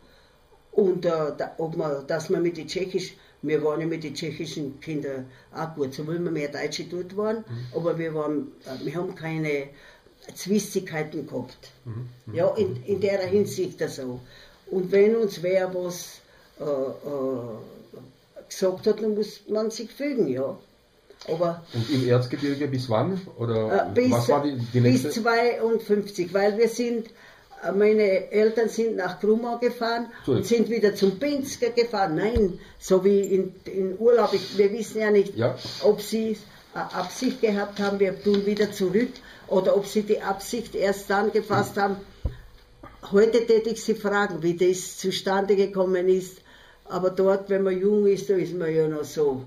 Und 0.71 1.05
äh, 1.05 1.11
da, 1.37 1.55
ob 1.59 1.77
man, 1.77 2.07
dass 2.07 2.31
man 2.31 2.43
mit 2.43 2.57
den 2.57 2.67
tschechischen, 2.67 3.17
wir 3.43 3.63
waren 3.65 3.81
ja 3.81 3.87
mit 3.87 4.05
den 4.05 4.15
tschechischen 4.15 4.79
Kindern 4.81 5.27
auch 5.55 5.75
gut, 5.75 5.93
so 5.93 6.05
wie 6.05 6.19
wir 6.19 6.31
mehr 6.31 6.49
Deutsche 6.49 6.85
dort 6.85 7.17
waren, 7.17 7.45
aber 7.75 7.99
wir, 7.99 8.15
waren, 8.15 8.53
äh, 8.65 8.85
wir 8.85 8.95
haben 8.95 9.15
keine 9.15 9.69
Zwistigkeiten 10.35 11.27
gehabt. 11.27 11.73
Ja, 12.33 12.55
in, 12.55 12.83
in 12.85 13.01
der 13.01 13.21
Hinsicht 13.27 13.81
so. 13.91 14.21
Und 14.73 14.91
wenn 14.91 15.17
uns 15.17 15.43
wer 15.43 15.73
was 15.75 16.21
äh, 16.59 16.65
äh, 16.65 18.47
gesagt 18.49 18.87
hat, 18.87 19.03
dann 19.03 19.15
muss 19.15 19.41
man 19.49 19.71
sich 19.71 19.91
fügen, 19.91 20.29
ja. 20.29 20.57
Aber 21.29 21.63
und 21.75 21.89
im 21.91 22.09
Erzgebirge 22.09 22.67
bis 22.69 22.89
wann? 22.91 23.21
Oder 23.39 23.87
äh, 23.91 23.95
bis, 23.95 24.11
was 24.11 24.29
war 24.29 24.43
die, 24.43 24.57
die 24.73 24.81
bis 24.81 25.03
nächste? 25.05 25.11
52, 25.23 26.33
weil 26.35 26.57
wir 26.59 26.69
sind, 26.69 27.07
äh, 27.63 27.71
meine 27.73 28.31
Eltern 28.33 28.69
sind 28.69 28.97
nach 28.97 29.21
Grumau 29.21 29.59
gefahren 29.59 30.07
So. 30.27 30.33
und 30.33 30.47
sind 30.47 30.69
wieder 30.71 30.95
zum 30.97 31.19
Pinsker 31.19 31.71
gefahren. 31.71 32.17
Nein, 32.17 32.59
so 32.81 33.05
wie 33.05 33.21
in, 33.21 33.55
in 33.67 33.99
Urlaub. 33.99 34.33
Ich, 34.33 34.57
wir 34.59 34.73
wissen 34.73 35.01
ja 35.01 35.11
nicht, 35.11 35.37
Ja. 35.37 35.55
ob 35.83 36.01
sie 36.01 36.31
äh, 36.75 36.79
Absicht 36.79 37.41
gehabt 37.43 37.79
haben, 37.79 38.01
wir 38.01 38.21
tun 38.23 38.45
wieder 38.47 38.73
zurück 38.73 39.11
oder 39.49 39.77
ob 39.77 39.87
sie 39.87 40.03
die 40.03 40.23
Absicht 40.23 40.75
erst 40.75 41.09
dann 41.11 41.31
gefasst 41.31 41.77
haben. 41.77 41.97
Heute 43.11 43.45
täte 43.47 43.71
ich 43.71 43.83
Sie 43.83 43.95
fragen, 43.95 44.43
wie 44.43 44.57
das 44.57 44.97
zustande 44.97 45.57
gekommen 45.57 46.09
ist. 46.09 46.39
Aber 46.85 47.11
dort, 47.11 47.51
wenn 47.51 47.63
man 47.63 47.79
jung 47.79 48.07
ist, 48.07 48.31
da 48.31 48.35
ist 48.35 48.55
man 48.55 48.75
ja 48.75 48.87
noch 48.87 49.05
so. 49.05 49.45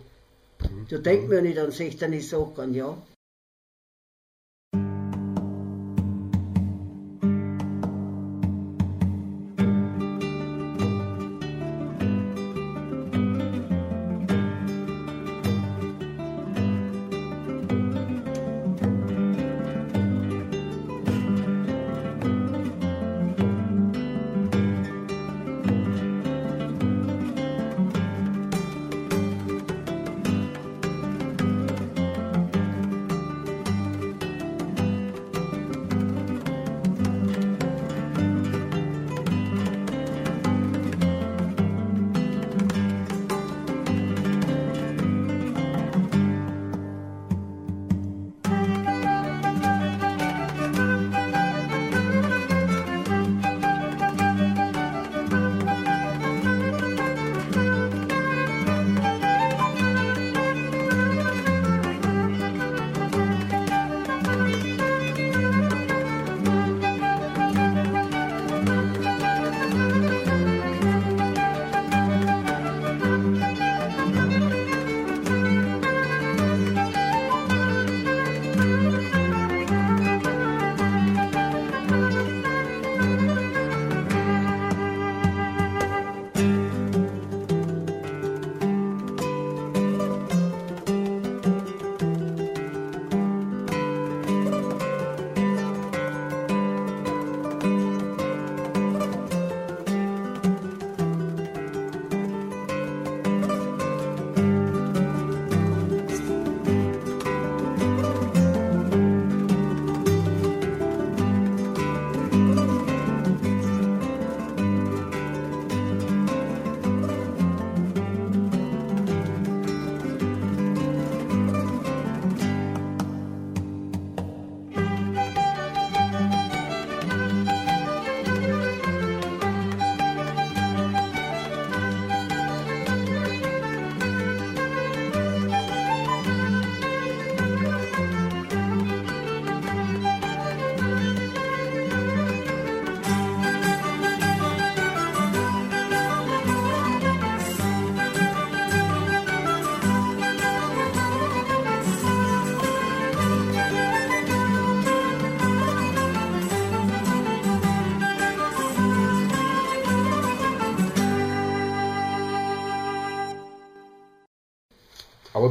Da 0.90 0.98
denkt 0.98 1.30
man 1.30 1.38
ja 1.38 1.42
nicht 1.44 1.60
an 1.60 1.72
sich, 1.72 1.96
dann 1.98 2.14
ist 2.14 2.34
auch 2.34 2.54
kann, 2.56 2.74
ja. 2.74 2.98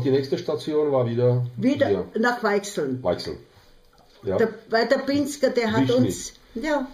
Die 0.04 0.10
nächste 0.10 0.36
Station 0.38 0.92
war 0.92 1.06
wieder, 1.08 1.46
Wieder 1.56 1.88
hier, 1.88 2.04
nach 2.18 2.42
Weichseln. 2.42 3.02
Weichseln. 3.02 3.38
Ja, 4.22 4.36
Der, 4.38 4.48
weil 4.70 4.86
der 4.88 4.98
Pinsker, 4.98 5.50
der 5.50 5.72
hat 5.72 5.88
Wischny. 5.88 6.06
uns, 6.06 6.32
ja, 6.54 6.86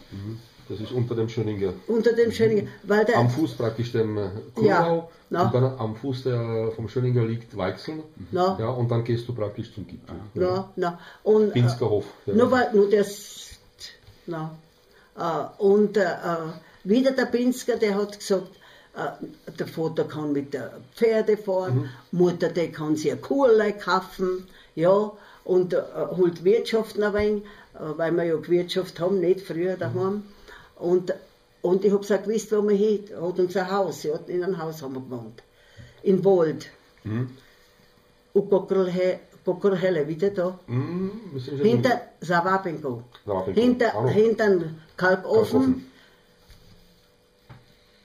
das 0.69 0.81
ist 0.81 0.93
unter 0.93 1.15
dem 1.15 1.29
Schöninger. 1.29 1.73
unter 1.89 2.13
dem 2.13 2.31
Schöningen, 2.33 2.69
weil 2.85 3.05
der, 3.05 3.19
Am 3.19 3.31
Fuß 3.31 3.55
praktisch 3.55 3.93
dem 3.93 4.17
äh, 4.19 4.29
Kurau 4.55 5.11
Ja, 5.31 5.43
und 5.45 5.55
dann 5.55 5.65
am 5.79 5.95
Fuß 5.97 6.25
der, 6.25 6.73
vom 6.75 6.89
Schöninger 6.89 7.25
liegt 7.25 7.57
Weichseln. 7.57 8.03
Na. 8.33 8.57
Ja, 8.61 8.69
und 8.71 8.91
dann 8.91 9.05
gehst 9.05 9.29
du 9.29 9.33
praktisch 9.33 9.73
zum 9.75 9.87
Gipfel. 9.87 10.15
na, 10.35 10.71
na, 10.77 10.99
und, 11.23 11.51
äh, 11.51 11.53
Pinskerhof. 11.53 12.05
Ja. 12.27 12.35
Nur 12.35 12.51
weil, 12.51 12.73
nur 12.75 12.91
das, 12.91 13.51
na, 14.27 14.57
äh, 15.17 15.63
und 15.63 15.97
äh, 15.97 16.07
wieder 16.85 17.13
der 17.13 17.27
Pinsker, 17.27 17.77
der 17.77 17.95
hat 17.95 18.19
gesagt, 18.19 18.51
der 19.59 19.67
Vater 19.67 20.05
kann 20.05 20.33
mit 20.33 20.53
der 20.53 20.73
Pferde 20.95 21.37
fahren, 21.37 21.91
Mutter, 22.11 22.49
die 22.49 22.73
kann 22.73 22.97
sich 22.97 23.13
eine 23.13 23.21
Kuh 23.21 23.47
kaufen, 23.79 24.47
ja, 24.75 25.13
und 25.45 25.75
äh, 25.75 25.83
holt 26.17 26.45
Wirtschaften 26.45 27.03
ein 27.03 27.15
wenig, 27.15 27.45
äh, 27.75 27.99
weil 27.99 28.13
wir 28.13 28.25
ja 28.25 28.37
Gewirtschaft 28.37 29.01
haben, 29.01 29.21
nicht 29.21 29.41
früher 29.41 29.77
daheim. 29.77 30.25
Und, 30.77 31.15
und 31.63 31.85
ich 31.85 31.91
habe 31.91 32.01
gesagt, 32.01 32.27
wisst 32.29 32.53
ihr, 32.53 32.63
wo 32.63 32.69
wir 32.69 32.77
hin? 32.77 33.05
Hat 33.21 33.39
unser 33.39 33.71
Haus, 33.71 34.03
ja, 34.03 34.19
in 34.27 34.45
einem 34.45 34.59
Haus 34.59 34.83
haben 34.83 34.95
wir 34.95 35.01
gewohnt. 35.01 35.43
In 36.03 36.25
Wald. 36.25 36.71
Mhm. 37.05 37.31
Und 38.33 38.51
Gockerhelle, 39.45 40.07
wieder 40.07 40.31
da. 40.31 40.59
Mhm, 40.67 41.11
Hinter 41.63 42.01
Sawabenko. 42.21 43.03
Hinter, 43.55 43.97
auch 43.97 44.05
noch. 44.05 44.11
hinter 44.11 44.47
Kalkofen. 44.47 44.97
Kalkofen. 44.97 45.87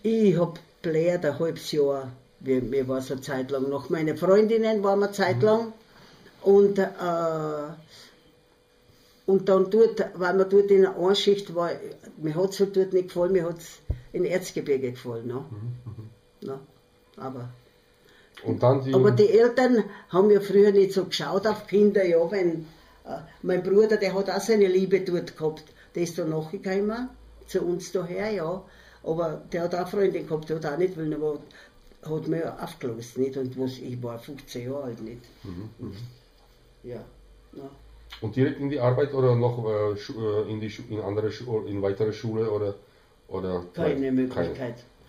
Ich 0.01 0.37
hab 0.37 0.59
bläht 0.85 1.23
ein 1.25 1.37
halbes 1.39 1.71
Jahr. 1.71 2.11
Mir, 2.45 2.61
mir 2.61 2.87
war 2.87 2.99
es 2.99 3.11
eine 3.11 3.21
Zeit 3.29 3.49
lang 3.51 3.65
noch. 3.75 3.89
Meine 3.89 4.15
Freundinnen 4.23 4.83
waren 4.83 4.99
wir 4.99 5.05
eine 5.07 5.13
Zeit 5.21 5.37
Mhm. 5.37 5.43
lang. 5.49 5.63
Und, 6.53 6.77
äh, 6.79 7.67
und 9.25 9.49
dann 9.49 9.63
dort, 9.71 9.97
weil 10.21 10.33
man 10.35 10.49
dort 10.49 10.69
in 10.69 10.81
der 10.81 10.95
Einschicht 10.97 11.55
war, 11.55 11.71
mir 12.17 12.35
hat 12.35 12.51
es 12.51 12.59
halt 12.59 12.75
dort 12.77 12.93
nicht 12.93 13.07
gefallen, 13.09 13.31
mir 13.31 13.45
hat 13.49 13.57
es 13.57 13.79
in 14.13 14.23
Erzgebirge 14.25 14.91
gefallen. 14.91 15.27
Ne? 15.27 15.33
Mhm, 15.49 16.47
Ne? 16.47 16.59
Aber, 17.17 17.49
Und 18.43 18.61
dann 18.61 18.83
die. 18.83 18.93
aber 18.93 19.11
die 19.11 19.29
Eltern 19.29 19.83
haben 20.09 20.29
ja 20.29 20.39
früher 20.41 20.71
nicht 20.71 20.93
so 20.93 21.05
geschaut 21.05 21.47
auf 21.47 21.65
Kinder, 21.65 22.05
ja, 22.05 22.19
wenn 22.29 22.67
äh, 23.05 23.17
mein 23.41 23.63
Bruder, 23.63 23.97
der 23.97 24.13
hat 24.13 24.29
auch 24.29 24.41
seine 24.41 24.67
Liebe 24.67 24.99
dort 25.01 25.35
gehabt, 25.35 25.63
der 25.95 26.03
ist 26.03 26.19
da 26.19 26.25
nachgekommen, 26.25 27.09
zu 27.47 27.61
uns 27.61 27.91
daher, 27.93 28.29
ja, 28.31 28.63
aber 29.05 29.41
der 29.51 29.63
hat 29.63 29.73
auch 29.75 29.79
eine 29.79 29.87
Freundin 29.87 30.27
gehabt, 30.27 30.49
der 30.49 30.57
hat 30.57 30.65
auch 30.65 30.77
nicht 30.77 30.97
wollen, 30.97 31.13
aber 31.13 31.39
hat 32.03 32.27
mir 32.27 32.63
aufgelöst, 32.63 33.17
nicht, 33.17 33.37
und 33.37 33.59
was, 33.59 33.77
ich 33.79 34.01
war 34.03 34.19
15 34.19 34.65
Jahre 34.69 34.83
alt, 34.83 35.01
nicht. 35.01 35.21
Mhm, 35.43 35.93
Ja, 36.83 37.03
ja. 37.53 37.69
Und 38.21 38.35
direkt 38.35 38.59
in 38.59 38.69
die 38.69 38.79
Arbeit 38.79 39.13
oder 39.13 39.35
noch 39.35 39.65
äh, 39.65 39.93
äh, 39.93 40.51
in, 40.51 40.59
die 40.61 40.69
Schu 40.69 40.83
in 40.89 40.99
andere 41.01 41.31
Schu 41.31 41.61
in 41.65 41.81
weitere 41.81 42.13
Schule 42.13 42.49
oder 42.49 42.75
oder 43.27 43.65
Keine 43.73 44.11
Möglichkeit. 44.11 44.55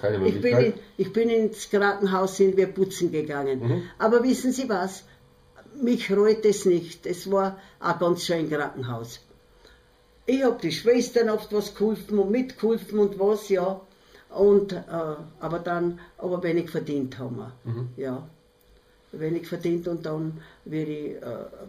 Keine, 0.00 0.16
keine 0.16 0.26
Ich 0.28 0.40
bin, 0.40 0.52
Möglichkeit. 0.52 0.74
in, 0.74 0.80
ich 0.96 1.12
bin 1.12 1.28
ins 1.28 1.70
Krankenhaus, 1.70 2.37
sind 2.38 2.56
wir 2.56 2.66
putzen 2.68 3.12
gegangen. 3.12 3.61
Mhm. 3.61 3.82
Aber 3.98 4.22
wissen 4.24 4.52
Sie 4.52 4.68
was? 4.68 5.04
Mich 5.80 6.11
reut 6.11 6.44
es 6.46 6.64
nicht. 6.64 7.04
Es 7.06 7.30
war 7.30 7.59
auch 7.80 7.98
ganz 7.98 8.24
schön 8.24 8.48
Krankenhaus. 8.48 9.20
Ich 10.26 10.42
habe 10.42 10.58
die 10.60 10.72
Schwestern 10.72 11.30
oft 11.30 11.52
was 11.52 11.74
geholfen 11.74 12.18
und 12.18 12.30
mitgeholfen 12.30 12.98
und 12.98 13.18
was, 13.18 13.48
ja. 13.48 13.80
Und, 14.30 14.72
äh, 14.72 14.82
aber 15.40 15.58
dann, 15.60 16.00
aber 16.18 16.42
wenig 16.42 16.68
verdient 16.70 17.18
haben 17.18 17.36
wir. 17.36 17.52
Mhm. 17.64 17.88
Ja. 17.96 18.26
Wenig 19.12 19.46
verdient 19.48 19.86
und 19.88 20.04
dann 20.04 20.40
wäre 20.64 20.90
ich 20.90 21.12
äh, 21.22 21.22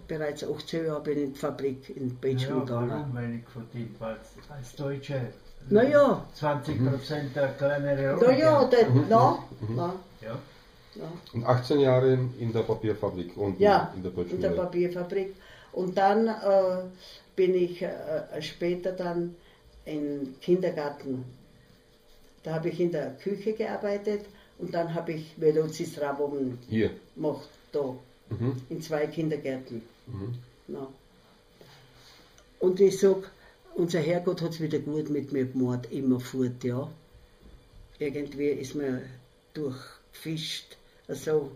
bereits 0.07 0.43
18 0.43 0.85
Jahre 0.87 1.01
bin 1.01 1.17
ich 1.17 1.23
in 1.25 1.33
die 1.33 1.39
Fabrik 1.39 1.95
in 1.95 2.15
Bätschen 2.15 2.49
Ja, 2.55 2.59
gegangen. 2.59 2.89
warum 2.89 3.15
wenig 3.15 3.43
verdient? 3.47 3.95
Weil 4.01 4.17
als 4.49 4.75
Deutsche 4.75 5.21
Na 5.69 5.83
ja. 5.83 6.25
20 6.33 6.85
Prozent 6.85 7.35
der 7.35 7.49
kleinere 7.49 8.17
Na 8.19 8.31
ja, 8.31 8.63
der, 8.65 8.89
Mhm. 8.89 9.05
na, 9.07 9.39
na, 9.75 9.93
ja. 10.21 10.35
na. 10.95 11.03
Und 11.33 11.45
18 11.45 11.79
Jahre 11.79 12.17
in 12.39 12.51
der 12.51 12.61
Papierfabrik 12.63 13.37
und 13.37 13.59
Ja, 13.59 13.93
in 13.95 14.03
der 14.03 14.11
in 14.17 14.41
der. 14.41 14.49
Papierfabrik. 14.49 15.35
Und 15.73 15.97
dann 15.97 16.27
äh, 16.27 16.31
bin 17.37 17.55
ich 17.55 17.81
äh, 17.81 18.41
später 18.41 18.91
dann 18.91 19.35
im 19.85 20.35
Kindergarten. 20.41 21.23
Da 22.43 22.55
habe 22.55 22.69
ich 22.69 22.79
in 22.81 22.91
der 22.91 23.11
Küche 23.23 23.53
gearbeitet 23.53 24.25
und 24.57 24.73
dann 24.73 24.93
habe 24.93 25.13
ich 25.13 25.33
Hier. 26.69 26.91
gemacht, 27.15 27.47
da, 27.71 27.95
Mhm. 28.29 28.61
in 28.69 28.81
zwei 28.81 29.07
Kindergärten. 29.07 29.81
Mhm. 30.07 30.35
Ja. 30.67 30.87
Und 32.59 32.81
ich 32.81 32.99
sag, 32.99 33.31
unser 33.75 33.99
Herrgott 33.99 34.41
hat 34.41 34.51
es 34.51 34.59
wieder 34.59 34.79
gut 34.79 35.09
mit 35.09 35.31
mir 35.31 35.45
gemacht, 35.45 35.87
immer 35.91 36.19
fort, 36.19 36.61
ja. 36.63 36.89
Irgendwie 37.99 38.47
ist 38.49 38.75
mir 38.75 39.03
durchgefischt, 39.53 40.75
also 41.07 41.51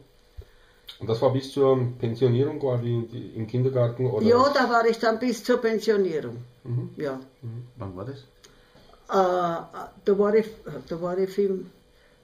Und 1.02 1.10
das 1.10 1.20
war 1.22 1.34
bis 1.34 1.52
zur 1.52 1.80
Pensionierung 1.98 2.60
quasi 2.60 3.32
im 3.36 3.48
Kindergarten 3.48 4.06
oder? 4.06 4.24
Ja, 4.26 4.50
da 4.54 4.70
war 4.70 4.88
ich 4.88 5.00
dann 5.00 5.18
bis 5.18 5.44
zur 5.44 5.58
Pensionierung. 5.58 6.38
Mhm. 6.64 6.92
Ja. 6.96 7.20
Wann 7.78 7.96
war 7.96 8.06
das? 8.06 8.20
Äh, 9.10 9.84
da 10.06 10.20
war 10.20 10.36
ich, 10.36 10.46
da 10.88 11.02
war 11.02 11.18
ich 11.18 11.30
fünf- 11.32 11.66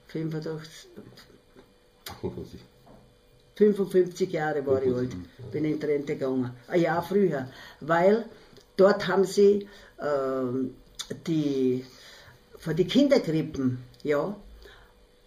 85, 0.06 0.88
58. 2.08 2.60
55 3.56 4.32
Jahre 4.32 4.64
war 4.64 4.80
ich 4.82 4.94
alt, 4.94 5.10
bin 5.50 5.64
in 5.64 5.80
die 5.80 5.86
Rente 5.86 6.14
gegangen. 6.14 6.52
Ein 6.68 6.80
Jahr 6.80 7.02
früher. 7.02 7.48
Weil 7.80 8.24
dort 8.76 9.08
haben 9.08 9.24
sie 9.24 9.68
ähm, 10.00 10.74
die, 11.26 11.84
von 12.58 12.76
den 12.76 12.86
Kinderkrippen, 12.86 13.82
ja, 14.04 14.36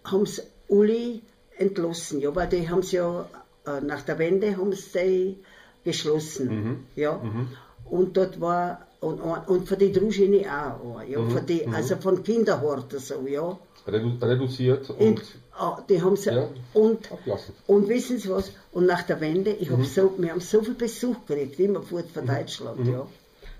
haben 0.04 0.24
sie 0.26 0.42
Uli 0.68 1.22
entlassen, 1.58 2.20
ja, 2.20 2.34
weil 2.34 2.48
die 2.48 2.68
haben 2.68 2.82
sie 2.82 2.96
ja, 2.96 3.28
äh, 3.66 3.80
nach 3.80 4.02
der 4.02 4.18
Wende 4.18 4.56
haben 4.56 4.72
sie 4.72 5.38
geschlossen, 5.84 6.46
Mhm. 6.48 6.84
ja. 6.96 7.12
Mhm. 7.22 7.48
Und 7.90 8.16
dort 8.16 8.40
war, 8.40 8.86
und, 9.00 9.20
und 9.20 9.68
für 9.68 9.76
die 9.76 9.92
Druschini 9.92 10.46
auch, 10.46 11.02
ja, 11.08 11.18
Mhm, 11.18 11.30
für 11.30 11.40
die, 11.42 11.66
also 11.66 11.96
von 11.96 12.22
Kinderhorten 12.22 12.98
so, 12.98 13.26
ja. 13.26 13.58
Redu 13.86 14.10
reduziert 14.24 14.88
und 14.90 15.00
Und, 15.00 15.22
ah, 15.58 15.82
die 15.88 16.00
haben 16.00 16.16
sie, 16.16 16.30
Ja. 16.30 16.48
und, 16.72 17.10
abgelassen. 17.10 17.52
und 17.66 17.88
wissen 17.88 18.16
Sie 18.18 18.30
was? 18.30 18.52
Und 18.70 18.86
nach 18.86 19.02
der 19.02 19.20
Wende, 19.20 19.50
ich 19.50 19.70
Mhm. 19.70 19.78
hab 19.78 19.84
so, 19.86 20.12
wir 20.18 20.30
haben 20.30 20.40
so 20.40 20.62
viel 20.62 20.74
Besuch 20.74 21.16
gekriegt, 21.26 21.58
immer 21.58 21.82
fort 21.82 22.08
von 22.14 22.24
Deutschland, 22.26 22.86
ja. 22.86 23.06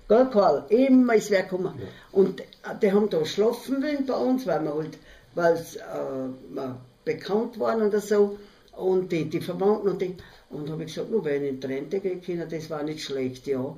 Gell, 0.07 0.29
Karl? 0.31 0.65
Immer 0.69 1.15
ist 1.15 1.29
wer 1.31 1.43
gekommen. 1.43 1.73
Und 2.11 2.39
äh, 2.41 2.45
die 2.81 2.91
haben 2.91 3.09
da 3.09 3.23
schlafen 3.25 3.81
wollen 3.83 4.05
bei 4.05 4.15
uns, 4.15 4.45
weil 4.47 4.61
wir 4.63 4.73
halt, 4.75 4.97
weil 5.35 5.57
sie 5.57 5.79
äh, 5.79 6.69
bekannt 7.05 7.59
waren 7.59 7.81
oder 7.81 7.99
so. 8.01 8.37
Und 8.75 9.11
die, 9.11 9.25
die 9.29 9.41
Verwandten 9.41 9.89
und 9.89 10.01
die. 10.01 10.15
Und 10.49 10.69
habe 10.69 10.83
ich 10.83 10.93
gesagt, 10.93 11.11
nur 11.11 11.23
wenn 11.25 11.43
ich 11.43 11.49
in 11.51 11.59
die 11.59 11.67
Rente 11.67 11.99
gehen 11.99 12.21
können, 12.21 12.47
das 12.49 12.69
war 12.69 12.83
nicht 12.83 13.01
schlecht, 13.03 13.45
ja. 13.47 13.75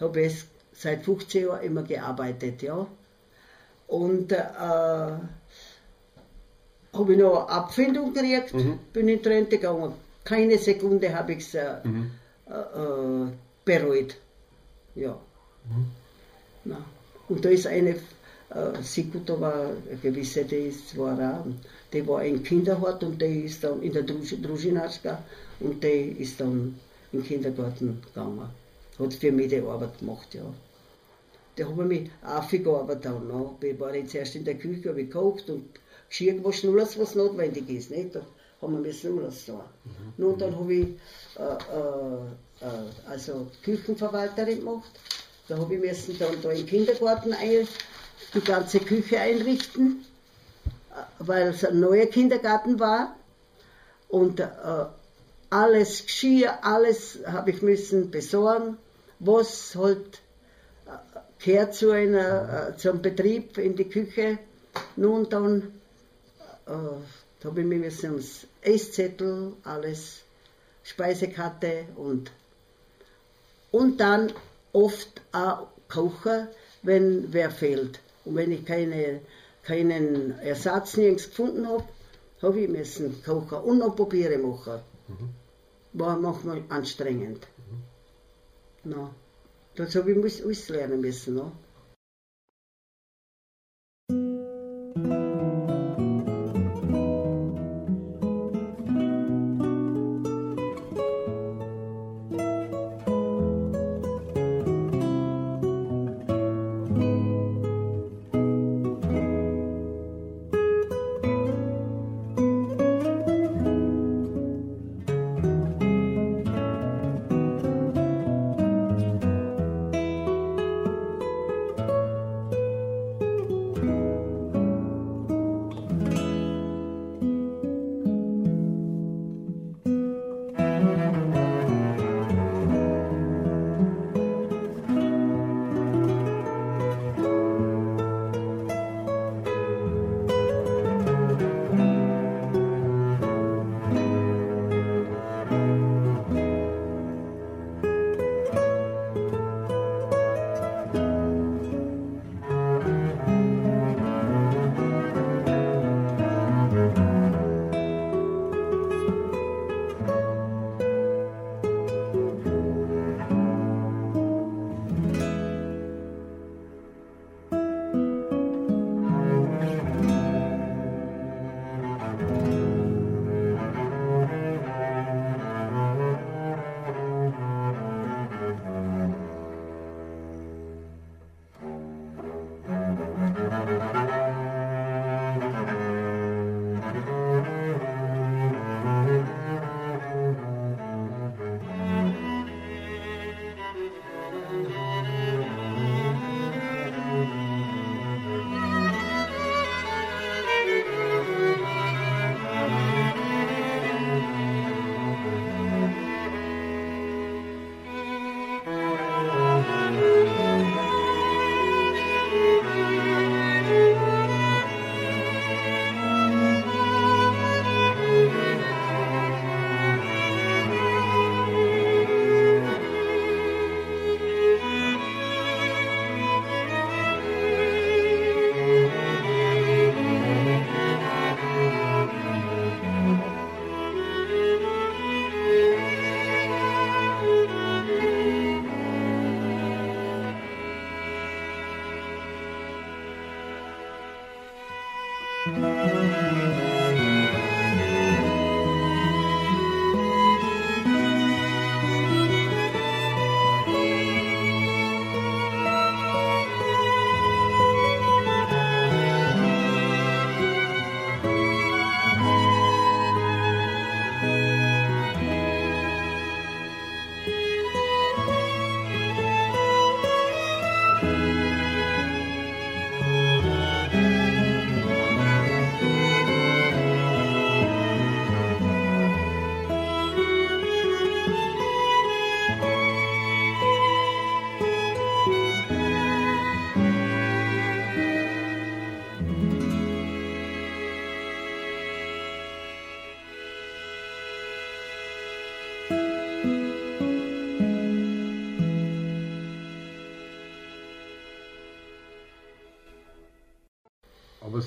Habe 0.00 0.20
ich 0.22 0.44
seit 0.72 1.04
15 1.04 1.44
Jahren 1.46 1.62
immer 1.64 1.82
gearbeitet, 1.82 2.62
ja. 2.62 2.86
Und 3.88 4.32
äh, 4.32 4.36
habe 4.36 5.20
ich 7.12 7.18
noch 7.18 7.46
eine 7.46 7.48
Abfindung 7.48 8.12
gekriegt, 8.12 8.54
Mhm. 8.54 8.78
bin 8.92 9.08
in 9.08 9.22
die 9.22 9.28
Rente 9.28 9.56
gegangen. 9.58 9.92
Keine 10.24 10.58
Sekunde 10.58 11.14
habe 11.14 11.32
ich 11.32 11.38
es 11.38 11.54
äh, 11.54 11.76
Mhm. 11.84 12.10
äh, 12.48 12.52
äh, 12.52 13.28
bereut. 13.64 14.16
Ja. 14.94 15.18
Mhm. 15.64 15.86
Na. 16.64 16.84
Und 17.28 17.44
da 17.44 17.48
ist 17.50 17.66
eine, 17.66 17.90
äh, 17.90 17.96
Sikuta 18.82 19.38
war 19.40 19.54
eine 19.88 19.98
gewisse, 20.02 20.44
die 20.44 20.68
ist, 20.68 20.96
war 20.96 21.14
auch, 21.18 21.46
die 21.92 22.06
war 22.06 22.24
in 22.24 22.42
Kinderhort 22.42 23.02
und 23.02 23.20
die 23.20 23.42
ist 23.46 23.64
dann 23.64 23.82
in 23.82 23.92
der 23.92 24.02
Druschinaschka 24.02 25.22
und 25.60 25.82
die 25.82 26.16
ist 26.18 26.40
dann 26.40 26.78
den 27.12 27.24
Kindergarten 27.24 28.02
gegangen. 28.02 28.48
Hat 28.98 29.14
für 29.14 29.32
mich 29.32 29.48
die 29.48 29.60
Arbeit 29.60 29.98
gemacht, 29.98 30.34
ja. 30.34 30.42
Da 31.56 31.64
habe 31.66 31.82
ich 31.82 31.88
mich 31.88 32.10
aufgearbeitet 32.24 33.06
dann. 33.06 33.26
Ne? 33.26 33.50
Ich 33.60 33.80
war 33.80 33.94
jetzt 33.94 34.14
erst 34.14 34.36
in 34.36 34.44
der 34.44 34.54
Küche, 34.54 34.90
habe 34.90 35.04
gekocht 35.04 35.50
und 35.50 35.64
Geschirr 36.08 36.34
gewaschen, 36.34 36.70
alles 36.70 36.98
was 36.98 37.14
notwendig 37.14 37.68
ist. 37.68 37.90
Nicht? 37.90 38.14
Da 38.14 38.22
haben 38.62 38.74
wir 38.74 38.80
müssen 38.80 39.18
alles 39.18 39.46
tun. 39.46 39.60
Nun, 40.16 40.38
dann 40.38 40.54
habe 40.54 40.72
ich 40.72 40.86
äh, 41.36 41.42
äh, 41.42 42.66
äh, 42.66 43.10
also 43.10 43.46
Küchenverwalterin 43.64 44.60
gemacht. 44.60 44.90
Da 45.48 45.58
habe 45.58 45.74
ich 45.74 45.80
müssen 45.80 46.18
dann 46.18 46.40
da 46.42 46.50
im 46.50 46.66
Kindergarten 46.66 47.32
ein, 47.32 47.66
die 48.34 48.40
ganze 48.40 48.78
Küche 48.80 49.18
einrichten, 49.18 50.04
weil 51.18 51.48
es 51.48 51.64
ein 51.64 51.80
neuer 51.80 52.06
Kindergarten 52.06 52.78
war. 52.80 53.16
Und 54.08 54.40
äh, 54.40 54.46
alles 55.50 56.04
Geschirr, 56.04 56.58
alles 56.62 57.18
habe 57.26 57.50
ich 57.50 57.62
müssen 57.62 58.10
besorgen, 58.10 58.78
was 59.18 59.74
halt 59.76 60.20
äh, 60.86 61.44
gehört 61.44 61.74
zu 61.74 61.90
einer, 61.90 62.70
äh, 62.70 62.76
zum 62.76 63.02
Betrieb 63.02 63.58
in 63.58 63.76
die 63.76 63.88
Küche. 63.88 64.38
Nun 64.96 65.28
dann 65.28 65.72
äh, 66.66 67.44
habe 67.44 67.60
ich 67.60 67.66
mir 67.66 67.78
müssen 67.78 68.10
ums 68.10 68.46
Esszettel 68.62 69.52
alles 69.64 70.20
Speisekarte 70.84 71.84
und, 71.96 72.30
und 73.70 74.00
dann 74.00 74.32
oft 74.72 75.20
auch 75.32 75.68
kochen, 75.88 76.48
wenn 76.82 77.32
wer 77.32 77.50
fehlt. 77.50 78.00
Und 78.24 78.36
wenn 78.36 78.52
ich 78.52 78.64
keine, 78.64 79.20
keinen 79.68 80.38
Ersatz 80.38 80.96
nirgends 80.96 81.28
gefunden 81.28 81.68
habe, 81.68 81.84
habe 82.40 82.60
ich 82.60 82.68
müssen 82.70 83.22
kochen 83.22 83.58
und 83.58 83.78
noch 83.78 83.94
Papiere 83.94 84.38
machen. 84.38 84.80
War 85.92 86.16
manchmal 86.18 86.62
anstrengend. 86.70 87.46
No. 88.84 89.10
Das 89.76 89.94
habe 89.94 90.12
ich 90.12 90.42
alles 90.42 90.68
lernen 90.70 91.00
müssen. 91.02 91.34
No. 91.34 91.52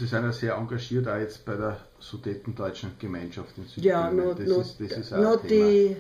Sie 0.02 0.08
sind 0.08 0.24
ja 0.24 0.32
sehr 0.32 0.56
engagiert 0.56 1.08
auch 1.08 1.18
jetzt 1.18 1.46
bei 1.46 1.56
der 1.56 1.78
Sudetendeutschen 2.00 2.94
Gemeinschaft 2.98 3.56
in 3.58 3.66
Ja, 3.84 4.10
Südböhmen. 4.10 4.26
nur, 4.26 4.34
das, 4.36 4.48
nur, 4.48 4.62
ist, 4.62 4.76
das 4.80 4.92
ist 4.98 5.14
auch 5.14 5.18
ein 5.44 5.48
Thema. 5.48 5.68
die, 5.70 5.96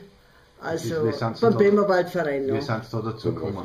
also 0.59 1.05
Wie 1.07 1.11
sind 1.13 1.37
Sie 1.37 1.41
beim 1.41 1.51
da- 1.53 1.57
Bremerwaldverein 1.59 2.47
Wie 2.51 2.61
sind 2.61 2.83
Sie 2.85 2.91
da 2.91 3.01
dazu 3.01 3.31
gekommen? 3.35 3.63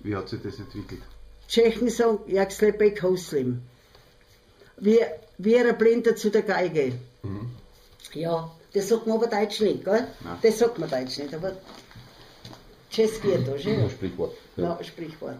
Wie 0.00 0.16
hat 0.16 0.26
sich 0.30 0.40
das 0.42 0.58
entwickelt? 0.58 1.02
Tschechen 1.48 1.90
sagen, 1.90 2.18
Jakslepek 2.28 3.02
Hoslim. 3.02 3.60
Wir, 4.78 5.06
wir 5.36 5.68
ein 5.68 5.76
Blinder 5.76 6.16
zu 6.16 6.30
der 6.30 6.42
Geige. 6.42 6.92
Mhm. 7.22 7.50
Ja, 8.14 8.50
das 8.72 8.88
sagt 8.88 9.06
man 9.06 9.16
aber 9.18 9.26
Deutsch 9.26 9.60
nicht, 9.60 9.84
gell? 9.84 10.06
Nein. 10.24 10.38
Das 10.40 10.58
sagt 10.60 10.78
man 10.78 10.88
Deutsch 10.88 11.18
nicht, 11.18 11.34
aber 11.34 11.52
je 12.90 13.06
to, 13.44 13.58
že? 13.58 13.70
Ein 13.70 13.90
Sprichwort. 13.90 14.32
Ja. 14.56 14.64
No, 14.78 14.82
Sprichwort. 14.82 15.36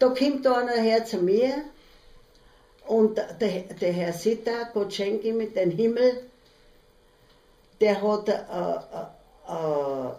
Da 0.00 0.08
kommt 0.08 0.44
da 0.44 0.54
einer 0.62 0.82
her 0.82 1.04
zu 1.04 1.18
mir 1.18 1.62
und 2.86 3.16
der, 3.16 3.60
der 3.80 3.92
Herr 3.92 4.12
Sitter, 4.12 4.68
Gott 4.72 4.92
schenke 4.92 5.28
ihm 5.28 5.52
den 5.54 5.70
Himmel, 5.70 6.24
der 7.80 8.00
hat 8.00 8.28
äh, 8.28 8.32
äh, 8.32 9.02
äh, 9.48 10.10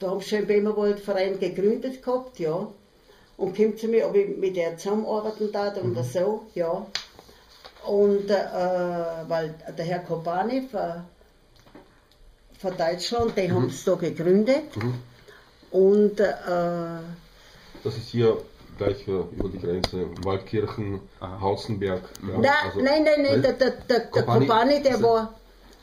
da 0.00 0.08
haben 0.10 0.22
schon 0.22 0.46
Bremerwald-Verein 0.46 1.38
gegründet 1.38 2.02
gehabt, 2.02 2.38
ja. 2.38 2.68
Und 3.36 3.56
kommt 3.56 3.78
zu 3.78 3.88
mir, 3.88 4.06
ob 4.06 4.14
ich 4.16 4.36
mit 4.36 4.56
der 4.56 4.76
zusammenarbeiten 4.76 5.52
darf 5.52 5.76
und 5.76 6.02
so, 6.04 6.46
ja. 6.54 6.86
Und 7.86 8.30
äh, 8.30 8.34
weil 9.28 9.54
der 9.76 9.84
Herr 9.84 10.00
Kobani 10.00 10.68
von, 10.70 11.04
von 12.58 12.76
Deutschland, 12.76 13.36
die 13.36 13.50
haben 13.50 13.68
es 13.68 13.84
da 13.84 13.94
gegründet. 13.94 14.76
Mhm. 14.76 14.94
Und 15.70 16.20
äh, 16.20 16.26
Das 17.84 17.96
ist 17.96 18.08
hier 18.08 18.36
gleich 18.80 19.06
äh, 19.08 19.10
über 19.36 19.48
die 19.48 19.58
Grenze. 19.58 20.06
Waldkirchen, 20.24 21.00
Aha. 21.20 21.40
Hausenberg. 21.40 22.02
Ja, 22.22 22.38
nein, 22.38 22.50
also- 22.64 22.80
nein, 22.80 23.02
nein, 23.04 23.22
nein, 23.22 23.32
Nein? 23.32 23.42
der, 23.42 23.52
der, 23.52 23.70
der, 23.70 23.80
der 23.88 24.00
Kobani? 24.14 24.46
Kobani, 24.46 24.82
der 24.82 25.02
war, 25.02 25.34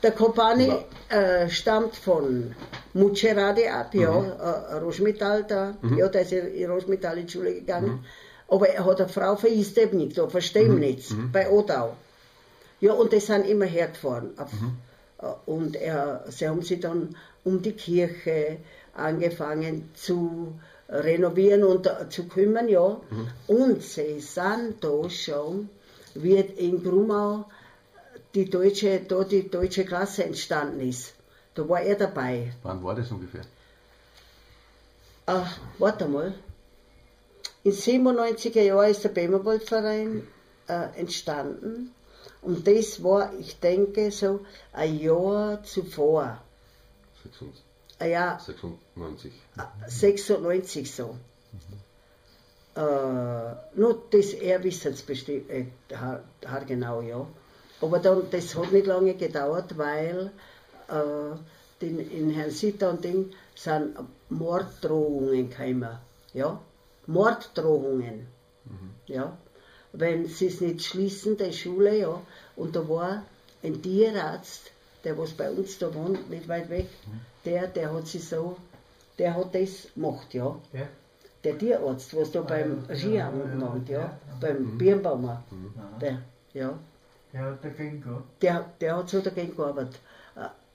Der 0.04 0.12
Kobani 0.12 0.72
äh, 1.10 1.50
stammt 1.50 1.96
von 1.96 2.54
Mucerade 2.94 3.64
ab, 3.74 3.94
ja, 3.96 4.14
äh, 4.24 4.76
Rosmetall 4.78 5.44
da, 5.48 5.76
ja, 5.98 6.08
der 6.08 6.22
ist 6.22 6.32
in 6.34 6.48
in 6.54 6.70
Rosmetall 6.70 7.18
in 7.18 7.26
die 7.26 7.32
Schule 7.34 7.54
gegangen. 7.56 8.06
Aber 8.48 8.70
er 8.70 8.86
hat 8.86 9.00
eine 9.02 9.10
Frau 9.10 9.36
von 9.36 9.50
Istebnik, 9.50 10.14
da, 10.16 10.28
von 10.28 10.42
Stemnitz, 10.42 11.14
bei 11.34 11.50
Odau. 11.50 11.96
Ja, 12.80 12.94
und 12.94 13.12
die 13.12 13.20
sind 13.20 13.46
immer 13.48 13.66
hergefahren. 13.66 14.30
Auf, 14.38 14.52
äh, 15.22 15.26
Und 15.52 15.76
er, 15.76 16.24
sie 16.30 16.48
haben 16.48 16.62
sich 16.62 16.80
dann 16.80 17.16
um 17.44 17.62
die 17.64 17.74
Kirche 17.74 18.58
angefangen 18.94 19.90
zu 19.96 20.54
renovieren 20.90 21.64
und 21.64 21.90
zu 22.10 22.28
kümmern, 22.28 22.68
ja. 22.70 23.00
Und 23.48 23.84
sie 23.84 24.20
sind 24.20 24.84
da 24.84 25.10
schon, 25.10 25.70
wird 26.14 26.58
in 26.58 26.84
Grumau 26.84 27.46
die 28.34 28.50
deutsche, 28.50 29.02
da 29.02 29.24
die 29.24 29.50
deutsche 29.50 29.86
Klasse 29.86 30.24
entstanden 30.24 30.82
ist. 30.82 31.14
Da 31.56 31.68
war 31.68 31.82
er 31.82 31.96
dabei. 31.96 32.54
Wann 32.64 32.84
war 32.84 32.96
das 32.96 33.12
ungefähr? 33.12 33.42
Ach, 35.26 35.58
warte 35.78 36.08
mal. 36.08 36.34
In 37.64 37.74
97er 37.74 38.62
Jahren 38.62 38.92
ist 38.92 39.04
der 39.04 39.10
Bämerwaldverein 39.10 40.26
äh, 40.68 41.00
entstanden. 41.00 41.94
Und 42.42 42.66
das 42.68 43.04
war, 43.04 43.34
ich 43.40 43.60
denke, 43.60 44.12
so 44.12 44.46
ein 44.72 45.00
Jahr 45.00 45.62
zuvor. 45.64 46.42
96. 47.24 47.67
Ein 48.00 48.12
Jahr 48.12 48.40
96. 48.40 49.32
96 49.88 50.94
so. 50.96 51.16
Äh, 52.76 52.80
nur 53.76 54.04
das, 54.12 54.34
er 54.34 54.64
wissen 54.64 54.94
es 54.94 55.02
bestimmt, 55.02 55.50
äh, 55.50 55.66
haar- 55.96 56.24
haargenau, 56.46 57.02
ja. 57.02 57.26
Aber 57.82 58.00
dann, 58.00 58.30
das 58.30 58.56
hat 58.56 58.72
nicht 58.72 58.86
lange 58.86 59.16
gedauert, 59.16 59.78
weil 59.78 60.32
äh, 60.90 61.36
den, 61.82 62.00
in 62.00 62.30
Herrn 62.32 62.52
Sitter 62.52 62.92
und 62.92 63.04
Ding 63.04 63.32
sind 63.56 63.96
Morddrohungen 64.30 65.50
gekommen. 65.50 65.98
Ja? 66.34 66.60
Morddrohungen. 67.08 68.28
Ja? 69.08 69.38
Wenn 69.94 70.28
sie 70.28 70.48
es 70.48 70.62
nicht 70.62 70.84
schließen, 70.84 71.38
die 71.38 71.54
Schule, 71.54 71.98
ja. 71.98 72.22
Und 72.56 72.76
da 72.76 72.88
war 72.88 73.24
ein 73.64 73.82
Tierarzt, 73.82 74.72
der 75.04 75.18
was 75.18 75.32
bei 75.32 75.50
uns 75.50 75.78
da 75.80 75.94
wohnt, 75.96 76.30
nicht 76.30 76.48
weit 76.48 76.70
weg, 76.70 76.88
der, 77.48 77.68
der 77.68 77.94
hat 77.94 78.08
sich 78.08 78.28
so, 78.28 78.58
der 79.18 79.34
hat 79.36 79.56
das 79.56 79.88
gemacht, 79.96 80.34
ja. 80.34 80.56
Ja? 80.74 80.88
Der 81.44 81.58
Tierarzt, 81.58 82.16
was 82.18 82.32
da 82.32 82.42
beim 82.42 82.84
ja, 82.90 82.96
Skihaben 82.96 83.40
ja, 83.40 83.66
ja, 83.66 83.74
wohnt, 83.74 83.90
ja, 83.90 84.00
ja. 84.00 84.18
beim 84.42 84.78
Birnbaumer, 84.78 85.44
Aha. 85.52 86.00
der, 86.02 86.22
ja, 86.54 86.70
Der 87.34 87.42
hat 87.42 87.64
dagegen 87.64 88.02
gehabt. 88.02 88.24
der, 88.44 88.66
der 88.82 88.98
hat 88.98 89.10
so 89.10 89.22
dagegen 89.22 89.56
gearbeitet. 89.56 90.00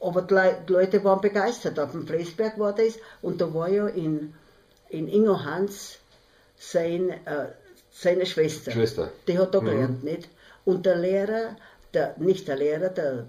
Aber 0.01 0.23
die 0.23 0.35
Leu- 0.35 0.55
die 0.67 0.73
Leute 0.73 1.05
waren 1.05 1.21
begeistert. 1.21 1.79
Auf 1.79 1.93
dem 1.93 2.07
Flesberg 2.07 2.59
war 2.59 2.73
das 2.75 2.95
und 3.23 3.41
da 3.41 3.53
war 3.55 3.69
ja 3.69 3.87
in, 3.87 4.35
in 4.89 5.07
Ingo 5.09 5.37
Hans 5.45 5.99
sein, 6.57 7.11
äh, 7.11 7.47
seine 7.93 8.27
Schwester. 8.27 8.73
Schwester. 8.73 9.11
Die 9.29 9.39
hat 9.39 9.55
da 9.55 9.61
gelernt, 9.61 10.03
nicht? 10.03 10.29
Und 10.65 10.87
der 10.87 10.97
Lehrer, 10.97 11.57
der, 11.95 12.15
nicht 12.19 12.49
der 12.49 12.57
Lehrer, 12.57 12.89
der 12.89 13.27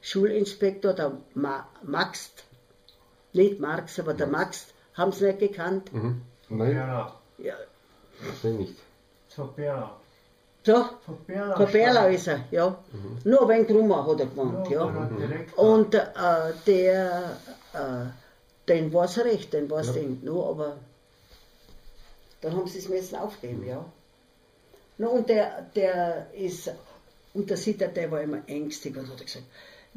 Schulinspektor, 0.00 0.92
der 0.94 1.12
Ma, 1.34 1.66
Max, 1.82 2.30
nicht 3.38 3.60
Marx, 3.60 3.98
aber 3.98 4.14
der 4.14 4.26
Max, 4.26 4.66
haben 4.94 5.12
sie 5.12 5.26
nicht 5.26 5.38
gekannt. 5.38 5.92
Mhm. 5.92 6.22
Nein, 6.48 6.74
Berla. 6.74 7.14
Ja, 7.38 7.54
den 8.42 8.58
nicht. 8.58 8.76
Zu 9.28 9.46
Berla. 9.56 9.96
so, 10.64 10.84
Von 11.06 11.18
Berla. 11.26 11.56
von 11.56 11.72
Berlau 11.72 12.08
ist 12.08 12.26
er, 12.26 12.40
ja. 12.50 12.76
Nur 13.24 13.48
wenn 13.48 13.66
Grummer 13.66 14.06
hat 14.06 14.20
er 14.20 14.26
gewohnt, 14.26 14.68
Ja, 14.68 14.86
ja. 14.86 14.94
ja. 14.94 15.10
Direkt 15.18 15.56
Und 15.56 15.94
äh, 15.94 16.04
der, 16.66 17.36
äh, 17.72 18.06
den 18.68 18.92
war 18.92 19.04
es 19.04 19.18
recht, 19.18 19.52
den 19.52 19.70
war 19.70 19.80
es 19.80 19.92
Ding. 19.92 20.20
Nur, 20.22 20.48
aber 20.50 20.76
dann 22.40 22.52
haben 22.56 22.66
sie 22.66 22.78
es 22.78 22.88
müssen 22.88 23.16
aufgeben, 23.16 23.64
ja. 23.66 23.84
No, 24.98 25.10
und 25.10 25.28
der, 25.28 25.66
der 25.76 26.26
ist, 26.34 26.70
und 27.34 27.48
der 27.48 27.56
Sitter, 27.56 27.86
der 27.88 28.10
war 28.10 28.20
immer 28.20 28.40
ängstlich 28.48 28.96
und 28.96 29.08
hat 29.08 29.24
gesagt, 29.24 29.44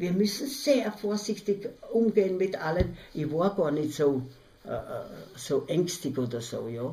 wir 0.02 0.14
müssen 0.14 0.48
sehr 0.48 0.92
vorsichtig 0.92 1.70
umgehen 1.94 2.38
mit 2.38 2.60
allen. 2.60 2.98
Ich 3.14 3.32
war 3.32 3.56
gar 3.56 3.70
nicht 3.70 3.94
so, 3.94 4.24
äh, 4.66 4.72
äh, 4.72 5.04
so 5.36 5.64
ängstlich 5.68 6.18
oder 6.18 6.42
so, 6.42 6.68
ja. 6.68 6.92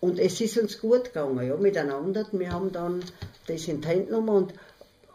Und 0.00 0.18
es 0.18 0.40
ist 0.40 0.58
uns 0.58 0.80
gut 0.80 1.04
gegangen, 1.04 1.46
ja, 1.46 1.56
miteinander. 1.56 2.26
Wir 2.32 2.50
haben 2.50 2.72
dann 2.72 3.04
das 3.46 3.68
in 3.68 3.80
die 3.80 3.86
Hand 3.86 4.08
genommen 4.08 4.28
und 4.30 4.54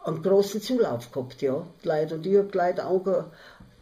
einen 0.02 0.22
großen 0.22 0.62
Zulauf 0.62 1.12
gehabt, 1.12 1.42
ja. 1.42 1.66
Die 1.84 1.88
Leute, 1.88 2.14
und 2.14 2.24
ich 2.24 2.38
habe 2.38 2.48
die 2.50 2.56
Leute 2.56 2.84
ange, 2.84 3.26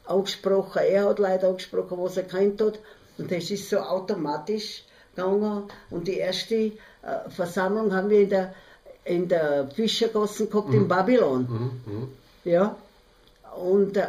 angesprochen, 0.07 0.83
er 0.83 1.09
hat 1.09 1.21
Leute 1.21 1.47
angesprochen, 1.47 1.97
was 1.99 2.17
er 2.17 2.25
kennt 2.25 2.61
hat. 2.61 2.81
Und 3.19 3.31
das 3.31 3.53
ist 3.53 3.71
so 3.71 3.79
automatisch 3.79 4.83
gegangen. 5.15 5.69
Und 5.91 6.09
die 6.09 6.17
erste 6.17 6.57
äh, 6.57 6.73
Versammlung 7.29 7.95
haben 7.95 8.11
wir 8.11 8.23
in 8.23 8.31
der, 8.31 8.55
in 9.05 9.29
der 9.29 9.69
Fischergassen 9.69 10.51
gehabt 10.51 10.75
in 10.75 10.89
Babylon. 10.89 11.43
Mhm. 11.43 11.93
Mhm. 11.93 12.24
Ja. 12.45 12.77
Und 13.57 13.97
äh, 13.97 14.03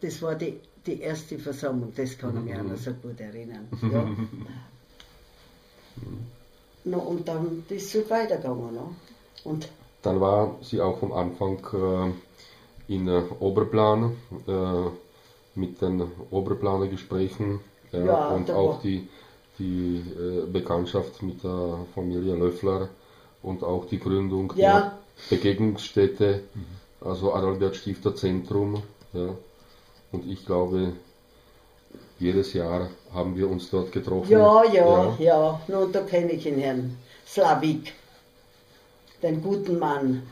das 0.00 0.22
war 0.22 0.34
die, 0.34 0.60
die 0.86 1.00
erste 1.00 1.38
Versammlung, 1.38 1.92
das 1.94 2.16
kann 2.16 2.36
ich 2.38 2.44
mich 2.44 2.58
auch 2.58 2.64
noch 2.64 2.76
so 2.76 2.92
gut 2.92 3.20
erinnern. 3.20 3.68
Ja. 3.82 4.04
no, 6.84 6.98
und 6.98 7.28
dann 7.28 7.64
ist 7.68 7.82
es 7.84 7.92
so 7.92 8.10
weitergegangen. 8.10 8.74
No? 8.74 8.94
Und 9.44 9.68
Dann 10.02 10.20
war 10.20 10.56
sie 10.62 10.80
auch 10.80 11.02
am 11.02 11.12
Anfang 11.12 11.58
äh, 12.88 12.94
in 12.94 13.08
äh, 13.08 13.22
Oberplan 13.40 14.16
äh, 14.46 14.90
mit 15.54 15.80
den 15.82 16.02
Oberplanergesprächen 16.30 17.60
ja, 17.92 18.04
Ja, 18.04 18.28
und 18.28 18.50
auch 18.50 18.80
die, 18.82 19.08
die 19.58 19.98
äh, 20.18 20.46
Bekanntschaft 20.50 21.22
mit 21.22 21.42
der 21.44 21.86
Familie 21.94 22.34
Löffler 22.36 22.88
und 23.42 23.62
auch 23.62 23.86
die 23.86 23.98
Gründung 23.98 24.52
Ja. 24.56 24.98
der 25.30 25.36
Begegnungsstätte, 25.36 26.42
also 27.00 27.34
Adalbert 27.34 27.76
Stifter 27.76 28.14
Zentrum. 28.14 28.82
Ja. 29.12 29.34
Und 30.12 30.26
ich 30.26 30.44
glaube, 30.44 30.92
jedes 32.18 32.52
Jahr 32.52 32.90
haben 33.12 33.36
wir 33.36 33.48
uns 33.48 33.70
dort 33.70 33.92
getroffen. 33.92 34.30
ja, 34.30 34.64
ja, 34.64 35.16
ja, 35.18 35.60
No, 35.68 35.80
und 35.80 35.94
da 35.94 36.02
kenne 36.02 36.32
ich 36.32 36.42
den 36.42 36.58
Herrn 36.58 36.96
Slavik, 37.26 37.94
den 39.22 39.42
guten 39.42 39.78
Mann. 39.78 40.22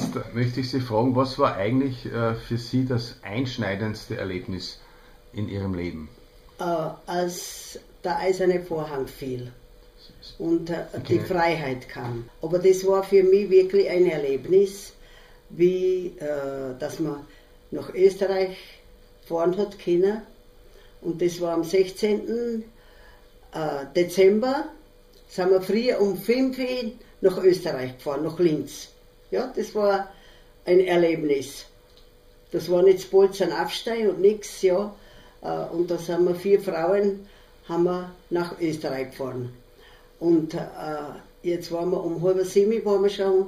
Jetzt 0.00 0.34
möchte 0.34 0.60
ich 0.60 0.70
Sie 0.70 0.80
fragen, 0.80 1.14
was 1.14 1.38
war 1.38 1.56
eigentlich 1.56 2.06
äh, 2.06 2.34
für 2.34 2.56
Sie 2.56 2.86
das 2.86 3.16
einschneidendste 3.22 4.16
Erlebnis 4.16 4.78
in 5.32 5.48
Ihrem 5.48 5.74
Leben? 5.74 6.08
Äh, 6.58 6.64
als 7.06 7.78
der 8.02 8.18
eiserne 8.18 8.60
Vorhang 8.60 9.06
fiel 9.06 9.52
und 10.38 10.70
äh, 10.70 10.84
die 11.08 11.18
Freiheit 11.18 11.88
kam. 11.88 12.28
Aber 12.40 12.58
das 12.58 12.86
war 12.86 13.02
für 13.04 13.22
mich 13.22 13.50
wirklich 13.50 13.88
ein 13.90 14.06
Erlebnis, 14.06 14.92
wie 15.50 16.14
äh, 16.18 16.78
dass 16.78 16.98
man 16.98 17.26
nach 17.70 17.92
Österreich 17.94 18.56
fahren 19.26 19.56
hat 19.58 19.78
können. 19.78 20.22
Und 21.02 21.20
das 21.20 21.40
war 21.40 21.54
am 21.54 21.64
16. 21.64 22.64
Äh, 23.52 23.60
Dezember, 23.94 24.64
sind 25.28 25.50
wir 25.50 25.60
früher 25.60 26.00
um 26.00 26.16
5 26.16 26.58
Uhr 26.58 26.92
nach 27.20 27.38
Österreich 27.42 27.96
gefahren, 27.96 28.24
nach 28.24 28.38
Linz. 28.38 28.89
Ja, 29.30 29.52
das 29.54 29.74
war 29.74 30.08
ein 30.64 30.80
Erlebnis. 30.80 31.66
Das 32.52 32.70
war 32.70 32.82
nicht 32.82 33.10
bald 33.10 33.40
ein 33.42 33.52
Aufsteigen 33.52 34.10
und 34.10 34.20
nichts, 34.20 34.62
ja. 34.62 34.94
Äh, 35.42 35.66
und 35.72 35.90
da 35.90 35.98
sind 35.98 36.26
wir 36.26 36.34
vier 36.34 36.60
Frauen, 36.60 37.26
haben 37.68 37.84
wir 37.84 38.10
nach 38.30 38.60
Österreich 38.60 39.10
gefahren. 39.10 39.52
Und 40.18 40.54
äh, 40.54 40.58
jetzt 41.42 41.70
waren 41.72 41.90
wir 41.90 42.02
um 42.02 42.22
halb 42.22 42.44
sieben 42.44 42.84
waren 42.84 43.02
wir 43.02 43.10
schon 43.10 43.46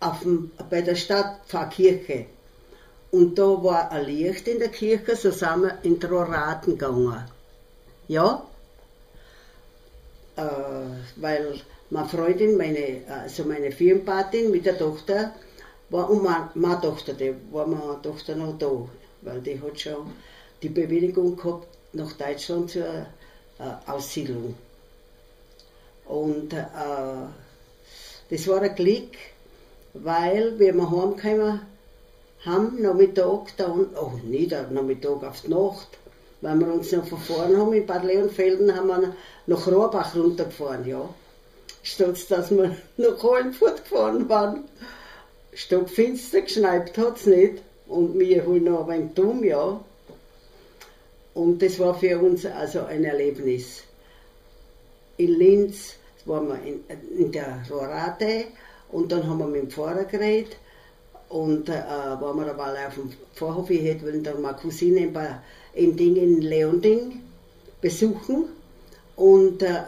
auf 0.00 0.20
dem, 0.20 0.50
bei 0.70 0.82
der 0.82 0.94
Stadtpfarrkirche. 0.94 2.26
Und 3.10 3.38
da 3.38 3.62
war 3.62 3.90
ein 3.90 4.06
Licht 4.06 4.48
in 4.48 4.58
der 4.58 4.68
Kirche, 4.68 5.16
so 5.16 5.30
sind 5.30 5.62
wir 5.62 5.78
in 5.82 5.98
die 5.98 6.06
Roraten 6.06 6.78
gegangen. 6.78 7.24
Ja? 8.08 8.46
Äh, 10.36 10.42
weil 11.16 11.60
meine 11.94 12.08
Freundin, 12.08 12.56
meine, 12.56 13.02
also 13.08 13.44
meine 13.44 13.70
Firmenpatin 13.70 14.50
mit 14.50 14.66
der 14.66 14.76
Tochter, 14.76 15.32
war 15.90 16.10
und 16.10 16.24
meine, 16.24 16.50
meine 16.54 16.80
Tochter, 16.80 17.12
die 17.12 17.32
war 17.52 17.68
meine 17.68 18.02
Tochter 18.02 18.34
noch 18.34 18.58
da, 18.58 18.72
weil 19.22 19.40
die 19.40 19.60
hat 19.62 19.80
schon 19.80 20.10
die 20.60 20.70
Bewilligung 20.70 21.36
gehabt 21.36 21.68
nach 21.92 22.12
Deutschland 22.14 22.70
zur 22.70 22.84
äh, 22.84 23.06
Aussiedlung. 23.86 24.56
Und 26.06 26.52
äh, 26.52 26.66
das 28.28 28.48
war 28.48 28.60
ein 28.60 28.74
Glück, 28.74 29.12
weil 29.92 30.58
wir 30.58 30.74
wir 30.74 30.90
heimgekommen 30.90 31.60
haben, 32.44 32.82
Nachmittag, 32.82 33.56
da 33.56 33.72
oh, 33.72 34.12
nicht 34.24 34.50
Nachmittag, 34.50 35.22
auf 35.22 35.42
die 35.42 35.50
Nacht, 35.50 35.90
weil 36.40 36.58
wir 36.58 36.74
uns 36.74 36.90
noch 36.90 37.06
verfahren 37.06 37.56
haben 37.56 37.72
in 37.72 37.86
Bad 37.86 38.02
Leonfelden, 38.02 38.74
haben 38.74 38.88
wir 38.88 39.14
nach 39.46 39.66
Rohrbach 39.68 40.16
runtergefahren, 40.16 40.88
ja. 40.88 41.08
Statt 41.84 42.30
dass 42.30 42.50
wir 42.50 42.76
nach 42.96 43.22
Hollenfurt 43.22 43.84
gefahren 43.84 44.28
waren. 44.28 44.64
Stockfinster, 45.52 46.40
geschneit 46.40 46.96
hat 46.98 47.18
es 47.18 47.26
nicht. 47.26 47.62
Und 47.86 48.18
wir 48.18 48.42
haben 48.42 48.64
noch 48.64 48.88
ein 48.88 49.14
dumm, 49.14 49.44
ja. 49.44 49.80
Und 51.34 51.62
das 51.62 51.78
war 51.78 51.94
für 51.94 52.18
uns 52.18 52.46
also 52.46 52.84
ein 52.84 53.04
Erlebnis. 53.04 53.82
In 55.18 55.38
Linz 55.38 55.96
waren 56.24 56.48
wir 56.48 56.62
in, 56.62 56.84
in 57.18 57.30
der 57.30 57.62
Rorate 57.70 58.46
und 58.90 59.12
dann 59.12 59.28
haben 59.28 59.38
wir 59.38 59.46
mit 59.46 59.62
dem 59.62 59.70
Pfarrer 59.70 60.04
geredet 60.04 60.56
und 61.28 61.68
äh, 61.68 61.72
waren 61.72 62.38
wir 62.38 62.50
aber 62.50 62.74
auf 62.86 62.94
dem 62.94 63.12
Vorhof, 63.34 63.68
ich 63.70 63.82
hätte 63.82 64.10
dann 64.20 64.40
meine 64.40 64.56
Cousine 64.56 65.00
in, 65.00 65.14
in 65.74 65.96
Ding 65.96 66.16
in 66.16 66.40
Leonding 66.40 67.20
besuchen 67.80 68.46
und 69.16 69.62
äh, 69.62 69.82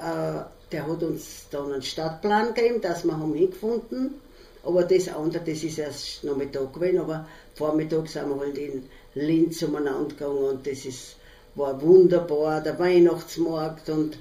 der 0.76 0.86
hat 0.86 1.02
uns 1.02 1.46
dann 1.50 1.72
einen 1.72 1.80
Stadtplan 1.80 2.52
gegeben, 2.52 2.82
dass 2.82 3.02
wir 3.02 3.16
haben 3.18 3.32
hingefunden. 3.32 4.20
Aber 4.62 4.82
das 4.82 5.08
andere, 5.08 5.42
das 5.42 5.64
ist 5.64 5.78
erst 5.78 6.22
Nachmittag 6.22 6.74
gewesen, 6.74 6.98
aber 6.98 7.26
Vormittag 7.54 8.06
sind 8.08 8.28
wir 8.28 8.38
halt 8.38 8.58
in 8.58 8.82
Linz 9.14 9.62
umeinander 9.62 10.08
gegangen 10.08 10.44
und 10.44 10.66
das 10.66 10.84
ist, 10.84 11.16
war 11.54 11.80
wunderbar, 11.80 12.60
der 12.60 12.78
Weihnachtsmarkt 12.78 13.88
und 13.88 14.18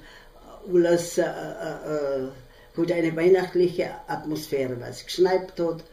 alles 0.74 1.18
äh, 1.18 1.24
äh, 1.24 2.28
hat 2.78 2.92
eine 2.92 3.16
weihnachtliche 3.18 3.90
Atmosphäre, 4.08 4.80
weil 4.80 4.92
es 4.92 5.04
geschneit 5.04 5.60
hat, 5.60 5.84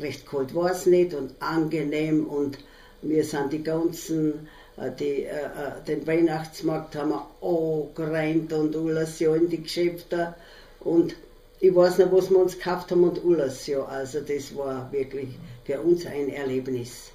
recht 0.00 0.26
kalt 0.26 0.52
war 0.56 0.72
es 0.72 0.86
nicht 0.86 1.14
und 1.14 1.34
angenehm 1.40 2.26
und 2.26 2.58
wir 3.02 3.22
sind 3.22 3.52
die 3.52 3.62
ganzen, 3.62 4.48
die, 4.88 5.24
äh, 5.24 5.28
äh, 5.28 5.84
den 5.86 6.06
Weihnachtsmarkt 6.06 6.96
haben 6.96 7.10
wir 7.10 7.26
angerannt 7.42 8.52
und 8.52 8.74
alles 8.74 9.18
ja 9.18 9.34
in 9.34 9.48
die 9.48 9.62
Geschäfte 9.62 10.34
und 10.80 11.14
ich 11.62 11.74
weiß 11.74 11.98
noch, 11.98 12.12
was 12.12 12.30
wir 12.30 12.38
uns 12.38 12.56
gekauft 12.56 12.90
haben 12.90 13.04
und 13.04 13.20
alles, 13.22 13.66
ja. 13.66 13.84
Also 13.84 14.20
das 14.20 14.56
war 14.56 14.90
wirklich 14.92 15.28
für 15.64 15.78
uns 15.80 16.06
ein 16.06 16.30
Erlebnis. 16.30 17.12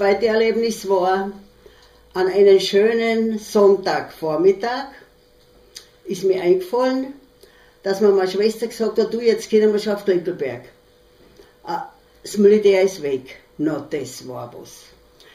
Zweite 0.00 0.28
Erlebnis 0.28 0.88
war 0.88 1.30
an 2.14 2.26
einem 2.26 2.58
schönen 2.58 3.38
Sonntagvormittag 3.38 4.86
ist 6.04 6.24
mir 6.24 6.40
eingefallen, 6.40 7.12
dass 7.82 8.00
mir 8.00 8.08
meine 8.08 8.30
Schwester 8.30 8.68
gesagt 8.68 8.98
hat, 8.98 9.12
du, 9.12 9.20
jetzt 9.20 9.50
gehen 9.50 9.70
wir 9.70 9.78
schon 9.78 9.92
auf 9.92 10.06
Glückelberg. 10.06 10.62
Ah, 11.64 11.90
Das 12.22 12.38
Militär 12.38 12.80
ist 12.80 13.02
weg. 13.02 13.40
Na, 13.58 13.86
das 13.90 14.26
war 14.26 14.50
was. 14.58 14.84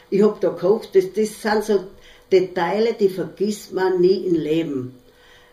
Ich 0.10 0.24
hab 0.24 0.42
da 0.42 0.50
gekocht, 0.50 0.96
das, 0.96 1.14
das 1.14 1.40
sind 1.40 1.64
so 1.64 1.84
Details, 2.32 2.98
die 3.00 3.10
vergisst 3.10 3.72
man 3.72 4.02
nie 4.02 4.26
im 4.26 4.34
Leben. 4.34 5.00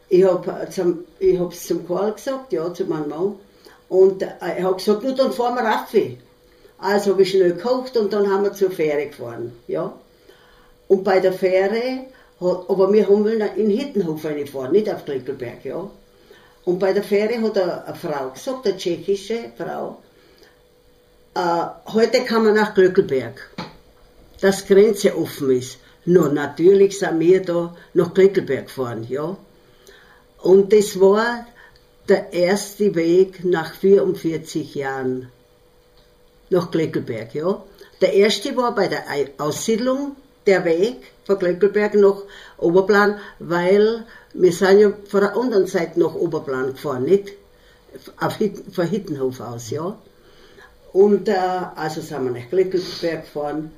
Ich 0.08 0.24
hab 0.24 0.72
zum, 0.72 1.04
ich 1.18 1.38
hab's 1.38 1.66
zum 1.66 1.86
Karl 1.86 2.14
gesagt, 2.14 2.50
ja, 2.54 2.72
zu 2.72 2.86
meinem 2.86 3.10
Mann, 3.10 3.34
und 3.90 4.22
äh, 4.22 4.28
ich 4.56 4.64
hab 4.64 4.78
gesagt, 4.78 5.02
nur 5.02 5.14
dann 5.14 5.34
fahren 5.34 5.56
wir 5.56 5.70
rauf. 5.70 5.94
Also 6.82 7.12
habe 7.12 7.22
ich 7.22 7.30
schnell 7.30 7.52
gekocht 7.52 7.96
und 7.96 8.12
dann 8.12 8.28
haben 8.28 8.42
wir 8.42 8.54
zur 8.54 8.72
Fähre 8.72 9.06
gefahren, 9.06 9.52
ja. 9.68 9.94
Und 10.88 11.04
bei 11.04 11.20
der 11.20 11.32
Fähre, 11.32 12.06
aber 12.40 12.92
wir 12.92 13.08
haben 13.08 13.24
in 13.56 13.70
Hittenhof 13.70 14.24
reinfahren, 14.24 14.72
nicht 14.72 14.92
auf 14.92 15.04
Glickelberg, 15.04 15.64
ja. 15.64 15.88
Und 16.64 16.80
bei 16.80 16.92
der 16.92 17.04
Fähre 17.04 17.40
hat 17.40 17.56
eine, 17.56 17.86
eine 17.86 17.94
Frau 17.94 18.30
gesagt, 18.30 18.66
eine 18.66 18.76
tschechische 18.76 19.52
Frau, 19.56 20.02
äh, 21.34 21.92
heute 21.92 22.24
kann 22.24 22.44
man 22.44 22.54
nach 22.54 22.74
Glöckelberg, 22.74 23.48
dass 24.40 24.66
Grenze 24.66 25.16
offen 25.16 25.50
ist. 25.52 25.78
No, 26.04 26.26
natürlich 26.26 26.98
sind 26.98 27.20
wir 27.20 27.42
da 27.42 27.76
nach 27.94 28.12
Glöckelberg 28.12 28.66
gefahren, 28.66 29.06
ja. 29.08 29.36
Und 30.38 30.72
das 30.72 30.98
war 30.98 31.46
der 32.08 32.32
erste 32.32 32.92
Weg 32.96 33.44
nach 33.44 33.72
44 33.72 34.74
Jahren 34.74 35.30
nach 36.52 36.70
Glöckelberg, 36.70 37.34
ja. 37.34 37.62
Der 38.00 38.12
erste 38.12 38.56
war 38.56 38.74
bei 38.74 38.88
der 38.88 39.04
Aussiedlung 39.38 40.16
der 40.46 40.64
Weg 40.64 40.96
von 41.24 41.38
Glöckelberg 41.38 41.94
nach 41.94 42.22
Oberplan, 42.58 43.18
weil 43.38 44.04
wir 44.34 44.52
sind 44.52 44.78
ja 44.80 44.92
von 45.08 45.20
der 45.20 45.36
anderen 45.36 45.66
Seite 45.66 46.00
nach 46.00 46.14
Oberplan 46.14 46.72
gefahren, 46.72 47.04
nicht? 47.04 47.32
Auf 48.18 48.36
Hitten, 48.36 48.72
von 48.72 48.86
Hittenhof 48.86 49.40
aus, 49.40 49.70
ja. 49.70 49.98
Und 50.92 51.28
äh, 51.28 51.34
also 51.74 52.00
sind 52.00 52.24
wir 52.24 52.30
nach 52.30 52.50
Glickelberg 52.50 53.24
gefahren 53.24 53.70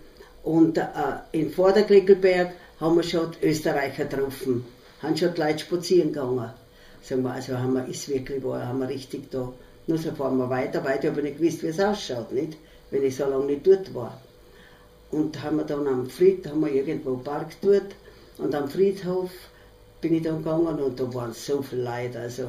und 0.43 0.79
äh, 0.79 0.83
in 1.33 1.51
Vorderglickelberg 1.51 2.53
haben 2.81 2.97
wir 2.97 3.03
schon 3.03 3.31
die 3.33 3.47
Österreicher 3.47 4.05
getroffen, 4.05 4.65
haben 5.03 5.17
schon 5.17 5.35
die 5.35 5.41
Leute 5.41 5.61
spazieren 5.61 6.13
gegangen. 6.13 6.51
Sagen 7.03 7.23
wir, 7.23 7.33
also 7.33 7.59
haben 7.59 7.75
wir, 7.75 7.87
ist 7.87 8.09
wirklich 8.09 8.43
wahr, 8.43 8.67
haben 8.67 8.81
wir 8.81 8.89
richtig 8.89 9.31
da. 9.31 9.53
Nur 9.87 9.99
so 9.99 10.11
fahren 10.13 10.39
wir 10.39 10.49
weiter, 10.49 10.85
weiter, 10.85 11.09
aber 11.09 11.23
nicht 11.23 11.39
gewusst, 11.39 11.63
wie 11.63 11.69
es 11.69 11.81
ausschaut, 11.81 12.33
nicht? 12.33 12.57
Wenn 12.91 13.05
ich 13.05 13.17
so 13.17 13.27
lange 13.27 13.47
nicht 13.47 13.67
dort 13.67 13.95
war. 13.95 14.21
Und 15.11 15.43
haben 15.43 15.59
wir 15.59 15.65
dann 15.65 15.87
am 15.87 16.09
Fried, 16.09 16.47
haben 16.47 16.61
wir 16.61 16.73
irgendwo 16.73 17.17
Park 17.17 17.57
dort 17.61 17.95
und 18.39 18.55
am 18.55 18.69
Friedhof 18.69 19.31
bin 20.01 20.15
ich 20.15 20.23
dann 20.23 20.39
gegangen 20.39 20.79
und 20.81 20.99
da 20.99 21.15
waren 21.15 21.33
so 21.33 21.63
viele 21.63 21.85
Leute, 21.85 22.19
also 22.19 22.49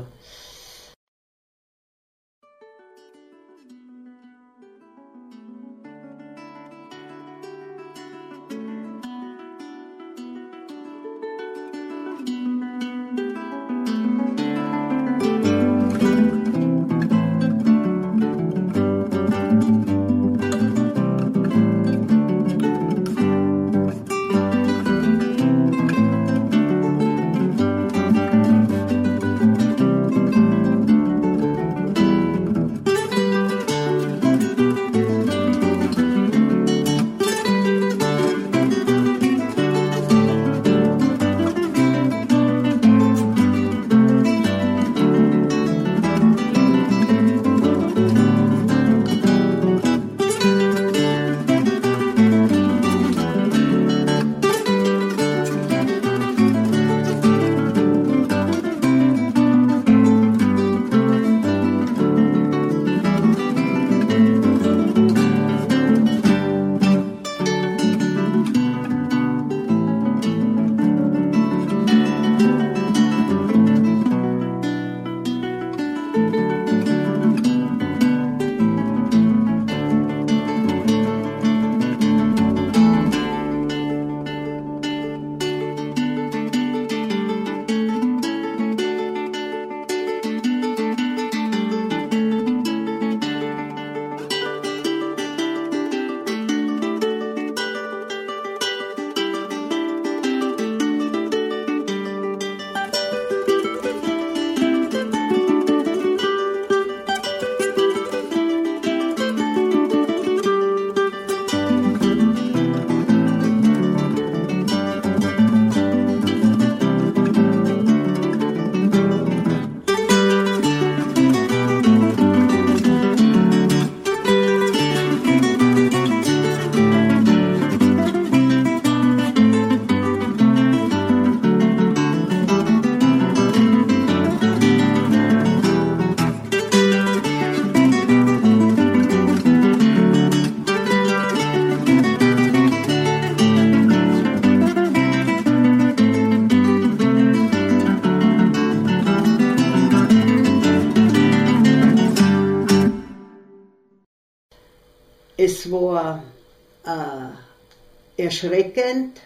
erschreckend, 158.45 159.21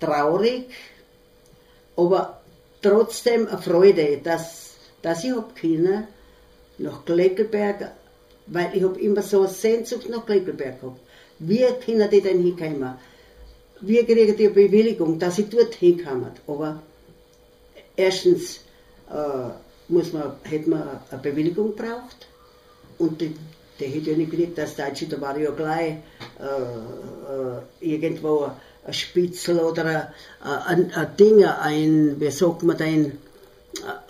traurig, 0.00 0.66
aber 1.96 2.40
trotzdem 2.82 3.46
eine 3.46 3.58
Freude, 3.58 4.20
dass, 4.22 4.74
dass 5.02 5.24
ich 5.24 5.32
hab 5.32 5.54
können 5.56 6.06
nach 6.78 7.04
Gleckelberg, 7.04 7.92
weil 8.46 8.70
ich 8.74 8.82
hab 8.82 8.96
immer 8.98 9.22
so 9.22 9.40
eine 9.40 9.48
Sehnsucht 9.48 10.08
nach 10.08 10.26
Gleckelberg 10.26 10.80
gehabt. 10.80 11.00
Wie 11.38 11.64
können 11.84 12.10
die 12.10 12.20
denn 12.20 12.42
hinkommen? 12.42 12.94
Wie 13.80 14.04
kriegen 14.04 14.36
die 14.36 14.48
Bewilligung, 14.48 15.18
dass 15.18 15.38
ich 15.38 15.48
dort 15.48 15.74
hinkomme? 15.74 16.32
Aber 16.46 16.82
erstens 17.96 18.60
äh, 19.10 19.50
muss 19.88 20.12
man, 20.12 20.36
hätte 20.44 20.70
man 20.70 21.00
eine 21.10 21.20
Bewilligung 21.20 21.74
braucht 21.74 22.28
und 22.98 23.20
die, 23.20 23.34
die 23.80 23.86
hätte 23.86 24.10
ja 24.12 24.16
nicht 24.16 24.30
gekriegt, 24.30 24.58
dass 24.58 24.76
Deutsche, 24.76 25.06
da 25.06 25.20
war 25.20 25.36
ja 25.38 25.50
gleich 25.50 25.96
äh, 26.38 26.44
äh, 26.44 27.94
irgendwo 27.94 28.50
ein 28.84 28.92
Spitzel 28.92 29.58
oder 29.60 29.84
ein, 29.84 30.12
ein, 30.40 30.92
ein 30.92 31.16
Ding, 31.16 31.44
ein, 31.44 32.20
wie 32.20 32.30
sagt 32.30 32.62
man 32.62 32.76
denn, 32.76 33.18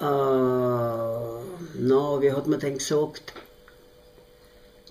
äh, 0.01 0.05
no, 1.79 2.21
wie 2.21 2.33
hat 2.33 2.47
man 2.47 2.61
denn 2.61 2.79
gesagt? 2.79 3.33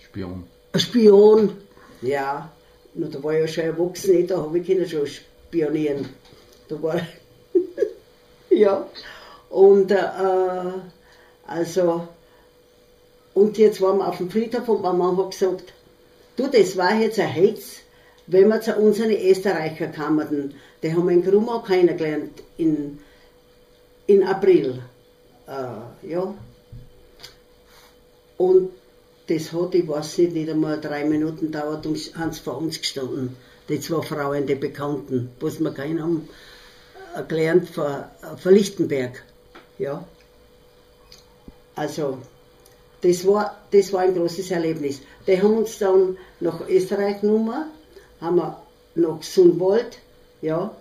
Spion. 0.01 0.45
Ein 0.71 0.79
Spion, 0.79 1.57
ja, 2.01 2.51
Na, 2.95 3.07
da 3.07 3.23
war 3.23 3.33
ich 3.33 3.39
ja 3.39 3.47
schon 3.47 3.63
erwachsen, 3.63 4.27
da 4.27 4.37
habe 4.37 4.59
ich 4.59 4.67
können 4.67 4.87
schon 4.87 5.07
spionieren. 5.07 6.09
Da 6.67 6.81
war 6.83 7.01
ja. 8.51 8.87
Und 9.49 9.91
äh, 9.91 10.73
also, 11.47 12.07
und 13.33 13.57
jetzt 13.57 13.81
waren 13.81 13.97
wir 13.97 14.07
auf 14.07 14.17
dem 14.17 14.29
Friedhof 14.29 14.67
und 14.69 14.81
meine 14.81 14.97
Mama 14.97 15.23
hat 15.23 15.31
gesagt, 15.31 15.73
du, 16.35 16.47
das 16.47 16.77
war 16.77 16.95
jetzt 16.95 17.19
ein 17.19 17.27
Hetz, 17.27 17.81
wenn 18.27 18.47
wir 18.47 18.61
zu 18.61 18.75
unseren 18.75 19.11
Österreicher 19.11 19.87
kamen, 19.87 20.53
die 20.81 20.93
haben 20.93 21.09
in 21.09 21.23
Grumau 21.23 21.59
kennengelernt 21.59 22.41
in, 22.57 22.99
in 24.07 24.23
April. 24.23 24.81
Äh, 25.47 26.09
ja. 26.09 26.33
Und 28.37 28.69
das 29.27 29.51
hat, 29.51 29.75
ich 29.75 29.87
weiß 29.87 30.17
nicht, 30.19 30.33
nicht 30.33 30.49
einmal 30.49 30.79
drei 30.79 31.05
Minuten 31.05 31.51
dauert 31.51 31.85
und 31.85 31.97
haben 32.15 32.31
sie 32.31 32.41
vor 32.41 32.57
uns 32.57 32.79
gestanden. 32.79 33.35
Die 33.69 33.79
zwei 33.79 34.01
Frauen, 34.01 34.45
die 34.45 34.55
Bekannten, 34.55 35.31
was 35.39 35.59
wir 35.59 35.71
keinen 35.73 36.01
haben, 36.01 36.29
äh, 37.15 37.23
gelernt 37.23 37.69
von, 37.69 37.85
äh, 37.85 38.49
Lichtenberg. 38.49 39.23
Ja. 39.79 40.05
Also, 41.75 42.19
das 43.03 43.27
war, 43.27 43.57
das 43.71 43.91
war 43.91 44.01
ein 44.01 44.15
großes 44.15 44.51
Erlebnis. 44.51 45.01
Die 45.27 45.41
haben 45.41 45.57
uns 45.57 45.77
dann 45.77 46.17
nach 46.39 46.67
Österreich 46.67 47.21
genommen, 47.21 47.65
haben 48.21 48.35
wir 48.37 48.61
nach 48.95 49.21
Sundwald, 49.21 49.99
ja, 50.41 50.75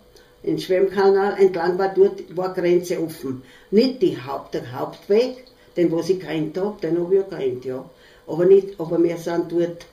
den 0.45 0.59
Schwemmkanal 0.59 1.39
entlang 1.39 1.79
war 1.79 1.95
dort 1.95 2.37
war 2.37 2.53
Grenze 2.53 3.01
offen. 3.01 3.43
Nicht 3.70 4.03
die 4.03 4.20
Haupt, 4.20 4.55
der 4.55 4.73
Hauptweg, 4.73 5.45
den 5.77 5.93
was 5.93 6.11
ich 6.11 6.20
kennt 6.20 6.59
habe, 6.59 6.81
den 6.81 6.99
habe 6.99 7.14
ich 7.14 7.20
ja 7.20 7.39
kennt, 7.39 7.64
ja. 7.64 7.85
Aber 8.27 8.45
nicht, 8.45 8.79
aber 8.79 9.03
wir 9.03 9.16
sind 9.16 9.53
dort, 9.53 9.87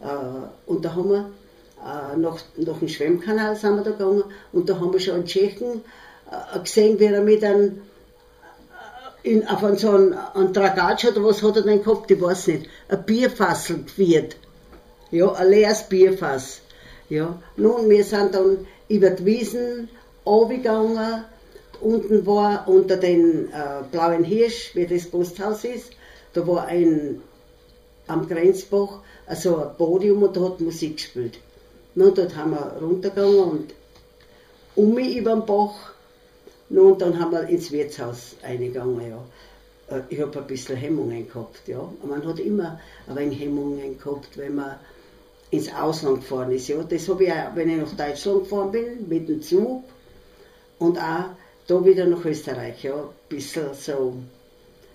äh, 0.00 0.46
und 0.66 0.84
da 0.84 0.94
haben 0.94 1.10
wir, 1.10 1.30
äh, 1.80 2.16
nach, 2.16 2.38
nach 2.56 2.78
dem 2.78 2.88
Schwemmkanal 2.88 3.56
sind 3.56 3.76
wir 3.76 3.82
da 3.82 3.90
gegangen, 3.90 4.24
und 4.52 4.68
da 4.68 4.78
haben 4.78 4.92
wir 4.92 5.00
schon 5.00 5.14
einen 5.14 5.26
Tschechen 5.26 5.82
äh, 6.30 6.58
gesehen, 6.60 6.98
wie 6.98 7.04
er 7.04 7.22
mit 7.22 7.42
einem, 7.44 7.82
in, 9.26 9.46
auf 9.48 9.64
einen, 9.64 9.76
so 9.76 9.90
einen, 9.90 10.14
einen 10.14 10.54
Tragatsch 10.54 11.04
oder 11.04 11.24
was 11.24 11.42
hat 11.42 11.56
er 11.56 11.62
denn 11.62 11.82
gehabt, 11.82 12.10
ich 12.10 12.20
weiß 12.20 12.46
nicht, 12.46 12.68
ein 12.88 13.04
Bierfassel 13.04 13.82
geführt. 13.82 14.36
Ja, 15.10 15.32
ein 15.32 15.50
leeres 15.50 15.82
Bierfass. 15.88 16.60
Ja, 17.08 17.40
nun, 17.56 17.90
wir 17.90 18.04
sind 18.04 18.34
dann 18.34 18.66
über 18.88 19.10
die 19.10 19.24
Wiesen 19.24 19.88
runtergegangen, 20.24 21.24
unten 21.80 22.24
war 22.26 22.68
unter 22.68 22.96
den 22.96 23.48
äh, 23.48 23.82
blauen 23.90 24.24
Hirsch, 24.24 24.74
wie 24.74 24.86
das 24.86 25.06
Posthaus 25.06 25.64
ist, 25.64 25.90
da 26.32 26.46
war 26.46 26.66
ein, 26.66 27.20
am 28.06 28.28
Grenzbach, 28.28 29.00
also 29.26 29.56
ein 29.56 29.76
Podium 29.76 30.22
und 30.22 30.36
da 30.36 30.42
hat 30.42 30.60
Musik 30.60 30.96
gespielt. 30.96 31.38
Nun, 31.96 32.14
dort 32.14 32.36
haben 32.36 32.52
wir 32.52 32.76
runtergegangen 32.80 33.38
und 33.38 33.74
um 34.76 34.94
mich 34.94 35.16
über 35.16 35.34
den 35.34 35.46
Bach 35.46 35.95
nun, 36.68 36.92
und 36.92 37.00
dann 37.00 37.18
haben 37.18 37.32
wir 37.32 37.48
ins 37.48 37.70
Wirtshaus 37.70 38.36
eingegangen, 38.42 39.00
ja. 39.08 39.96
Äh, 39.96 40.02
ich 40.08 40.20
habe 40.20 40.38
ein 40.38 40.46
bisschen 40.46 40.76
Hemmungen 40.76 41.28
gehabt, 41.28 41.66
ja. 41.66 41.92
Man 42.02 42.26
hat 42.26 42.40
immer 42.40 42.80
ein 43.06 43.16
wenig 43.16 43.40
Hemmungen 43.40 43.98
gehabt, 43.98 44.36
wenn 44.36 44.56
man 44.56 44.76
ins 45.50 45.72
Ausland 45.72 46.20
gefahren 46.20 46.50
ist, 46.50 46.68
ja. 46.68 46.82
Das 46.82 47.08
habe 47.08 47.24
ich 47.24 47.32
auch, 47.32 47.54
wenn 47.54 47.70
ich 47.70 47.76
nach 47.76 47.96
Deutschland 47.96 48.44
gefahren 48.44 48.72
bin, 48.72 49.08
mit 49.08 49.28
dem 49.28 49.42
Zug 49.42 49.84
und 50.78 50.98
auch 50.98 51.26
da 51.68 51.84
wieder 51.84 52.06
nach 52.06 52.24
Österreich, 52.24 52.82
ja. 52.82 52.96
Ein 52.96 53.08
bisschen 53.28 53.72
so, 53.74 54.14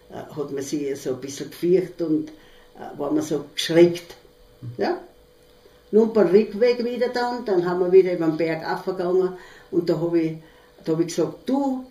äh, 0.09 0.15
hat 0.15 0.51
man 0.51 0.63
sich 0.63 1.01
so 1.01 1.11
ein 1.11 1.21
bisschen 1.21 1.49
gefürchtet 1.49 2.01
und 2.01 2.29
äh, 2.29 2.99
war 2.99 3.11
man 3.11 3.23
so 3.23 3.45
geschreckt, 3.55 4.15
ja. 4.77 4.99
Nun 5.93 6.13
beim 6.13 6.27
Rückweg 6.27 6.83
wieder 6.85 7.09
dann, 7.09 7.43
dann 7.43 7.65
haben 7.65 7.81
wir 7.81 7.91
wieder 7.91 8.13
über 8.13 8.27
den 8.27 8.37
Berg 8.37 8.65
aufgegangen 8.65 9.33
und 9.71 9.89
da 9.89 9.99
habe 9.99 10.21
ich 10.21 10.37
da 10.85 10.93
habe 10.93 11.03
ich 11.03 11.15
gesagt, 11.15 11.47
du, 11.47 11.85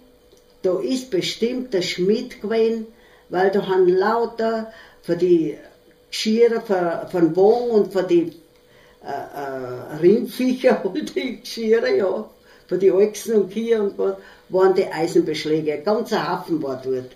da 0.62 0.78
ist 0.78 1.10
bestimmt 1.10 1.72
der 1.72 1.82
Schmied 1.82 2.40
gewesen, 2.40 2.86
weil 3.28 3.50
da 3.50 3.66
haben 3.66 3.88
lauter 3.88 4.72
für 5.02 5.16
die 5.16 5.56
Geschirre 6.10 6.60
für, 6.60 7.08
von 7.10 7.36
Wogen 7.36 7.70
und 7.70 7.92
für 7.92 8.02
die 8.02 8.32
äh, 9.02 9.06
äh, 9.06 9.96
Rindviecher 10.00 10.84
und 10.92 11.14
die 11.14 11.40
Geschirre, 11.40 11.96
ja, 11.96 12.28
für 12.66 12.78
die 12.78 12.92
Ochsen 12.92 13.34
und 13.34 13.52
Kühe 13.52 13.80
und 13.80 13.98
was, 13.98 14.16
waren 14.48 14.74
die 14.74 14.86
Eisenbeschläge. 14.86 15.74
Ein 15.74 15.84
ganzer 15.84 16.28
Haufen 16.28 16.62
war 16.62 16.80
dort. 16.84 17.10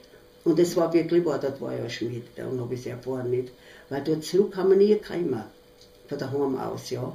Und 0.44 0.58
es 0.58 0.76
war 0.76 0.92
wirklich 0.92 1.24
wahr, 1.24 1.38
dort 1.40 1.60
war 1.60 1.74
ja 1.74 1.88
Schmied. 1.88 2.24
Dann 2.36 2.60
habe 2.60 2.74
ich 2.74 2.80
es 2.80 2.86
erfahren 2.86 3.30
nicht. 3.30 3.52
Weil 3.88 4.02
dort 4.02 4.24
zurück 4.24 4.56
haben 4.56 4.70
wir 4.70 4.76
nie 4.76 4.88
gekommen. 4.88 5.44
Von 6.08 6.18
daheim 6.18 6.58
aus, 6.58 6.90
ja. 6.90 7.12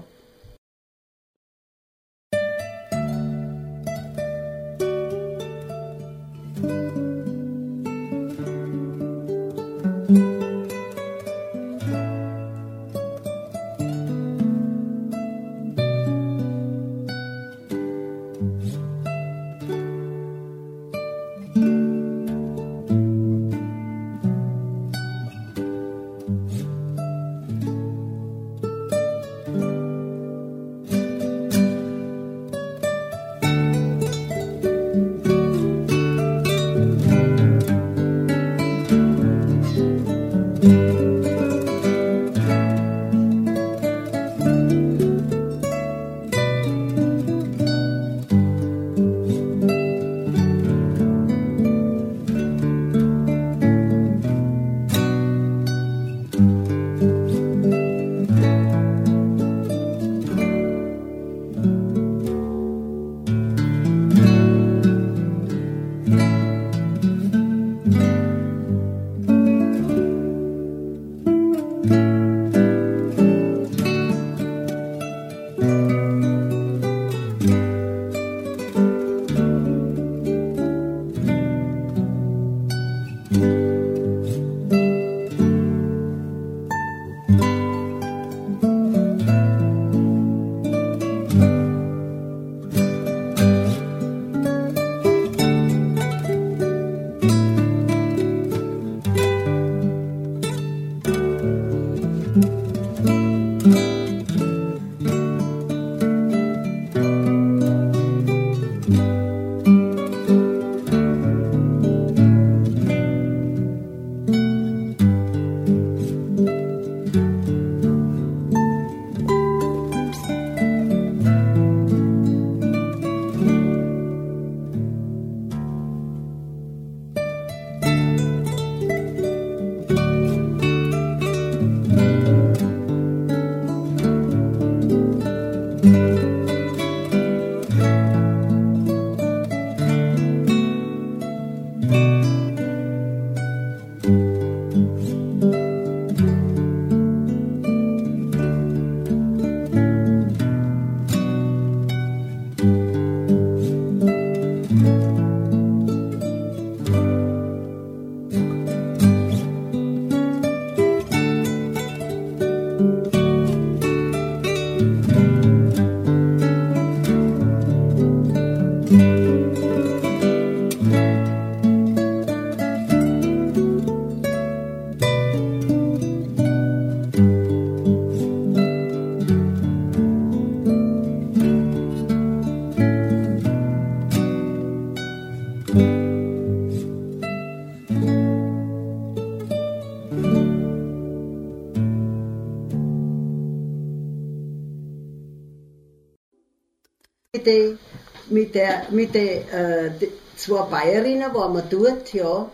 Mit 198.50 198.56
der, 198.56 198.84
mit 198.90 199.14
den 199.14 199.48
äh, 199.50 199.92
zwei 200.36 200.64
Bayerinnen 200.64 201.34
waren 201.34 201.54
wir 201.54 201.62
dort, 201.62 202.14
ja. 202.14 202.50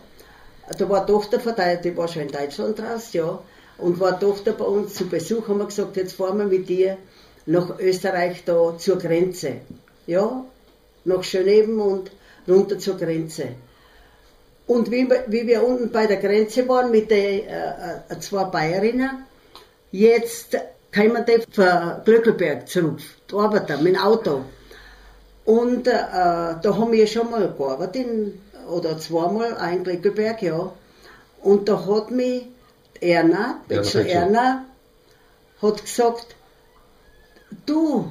Da 0.78 0.88
war 0.88 0.98
eine 0.98 1.06
Tochter 1.06 1.40
von 1.40 1.54
der, 1.54 1.76
die 1.76 1.96
war 1.96 2.08
schon 2.08 2.22
in 2.22 2.28
Deutschland 2.28 2.78
raus, 2.80 3.12
ja. 3.12 3.38
Und 3.78 3.98
war 3.98 4.08
eine 4.08 4.18
Tochter 4.18 4.52
bei 4.52 4.64
uns 4.64 4.94
zu 4.94 5.08
Besuch, 5.08 5.48
haben 5.48 5.58
wir 5.58 5.66
gesagt, 5.66 5.96
jetzt 5.96 6.14
fahren 6.14 6.38
wir 6.38 6.46
mit 6.46 6.68
dir 6.68 6.98
nach 7.46 7.78
Österreich 7.78 8.42
da 8.44 8.76
zur 8.76 8.98
Grenze. 8.98 9.60
Ja, 10.06 10.44
nach 11.04 11.22
Schöneben 11.22 11.80
und 11.80 12.10
runter 12.46 12.78
zur 12.78 12.96
Grenze. 12.96 13.48
Und 14.66 14.90
wie, 14.90 15.08
wie 15.28 15.46
wir 15.46 15.62
unten 15.62 15.90
bei 15.90 16.06
der 16.06 16.16
Grenze 16.18 16.68
waren 16.68 16.90
mit 16.90 17.10
den 17.10 17.46
äh, 17.46 18.00
äh 18.08 18.18
zwei 18.20 18.44
Bayerinnen, 18.44 19.24
jetzt 19.92 20.56
kamen 20.90 21.24
die 21.24 21.42
von 21.52 22.02
Glöckelberg 22.04 22.68
zurück, 22.68 22.98
die 23.30 23.34
arbeiten 23.34 23.82
mit 23.82 23.94
dem 23.94 24.02
Auto. 24.02 24.44
Und 25.46 25.86
äh, 25.86 25.92
da 25.92 26.76
haben 26.76 26.92
wir 26.92 27.06
schon 27.06 27.30
mal 27.30 27.54
gearbeitet, 27.56 28.34
oder 28.68 28.98
zweimal 28.98 29.56
ein 29.56 29.84
Glöckelberg, 29.84 30.42
ja. 30.42 30.72
Und 31.40 31.68
da 31.68 31.86
hat 31.86 32.10
mich 32.10 32.46
Erna, 33.00 33.60
Betscher 33.68 34.04
Erna, 34.04 34.64
hat 35.62 35.82
gesagt, 35.82 36.34
du, 37.64 38.10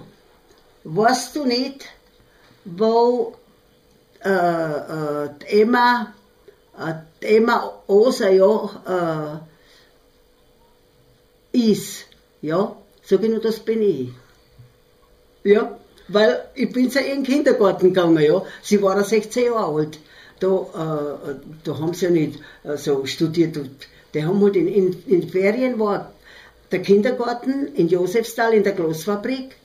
weißt 0.86 1.36
du 1.36 1.46
nicht, 1.46 1.86
wo 2.64 3.36
äh, 4.24 4.30
äh, 4.30 5.30
Emma, 5.62 6.14
äh, 6.80 7.36
Emma 7.36 7.74
Oser 7.88 8.32
ja 8.32 9.42
äh, 11.54 11.72
ist, 11.72 12.06
ja, 12.42 12.76
sag 13.04 13.24
ich 13.24 13.30
nur, 13.30 13.42
das 13.42 13.60
bin 13.60 13.82
ich. 13.82 14.10
Ja, 15.44 15.78
weil 16.08 16.44
ich 16.56 16.72
bin 16.72 16.92
zu 16.92 17.00
ihren 17.00 17.24
Kindergarten 17.24 17.94
gegangen, 17.94 18.24
ja. 18.24 18.44
Sie 18.62 18.82
war 18.82 19.04
16 19.04 19.46
Jahre 19.46 19.76
alt. 19.76 20.00
Da, 20.40 20.48
äh, 20.48 21.36
da 21.64 21.80
haben 21.80 21.94
sie 21.94 22.06
ja 22.06 22.12
nicht 22.12 22.40
äh, 22.64 22.78
so 22.78 23.06
studiert. 23.06 23.58
Die 24.14 24.26
haben 24.26 24.42
halt 24.42 24.56
in, 24.56 24.68
in, 24.68 25.04
in 25.08 25.30
Ferien 25.30 25.80
war 25.80 26.12
der 26.72 26.82
Kindergarten 26.82 27.74
in 27.76 27.88
Josefsthal 27.88 28.54
in 28.54 28.64
der 28.64 28.74
Glossfabrik. 28.74 29.56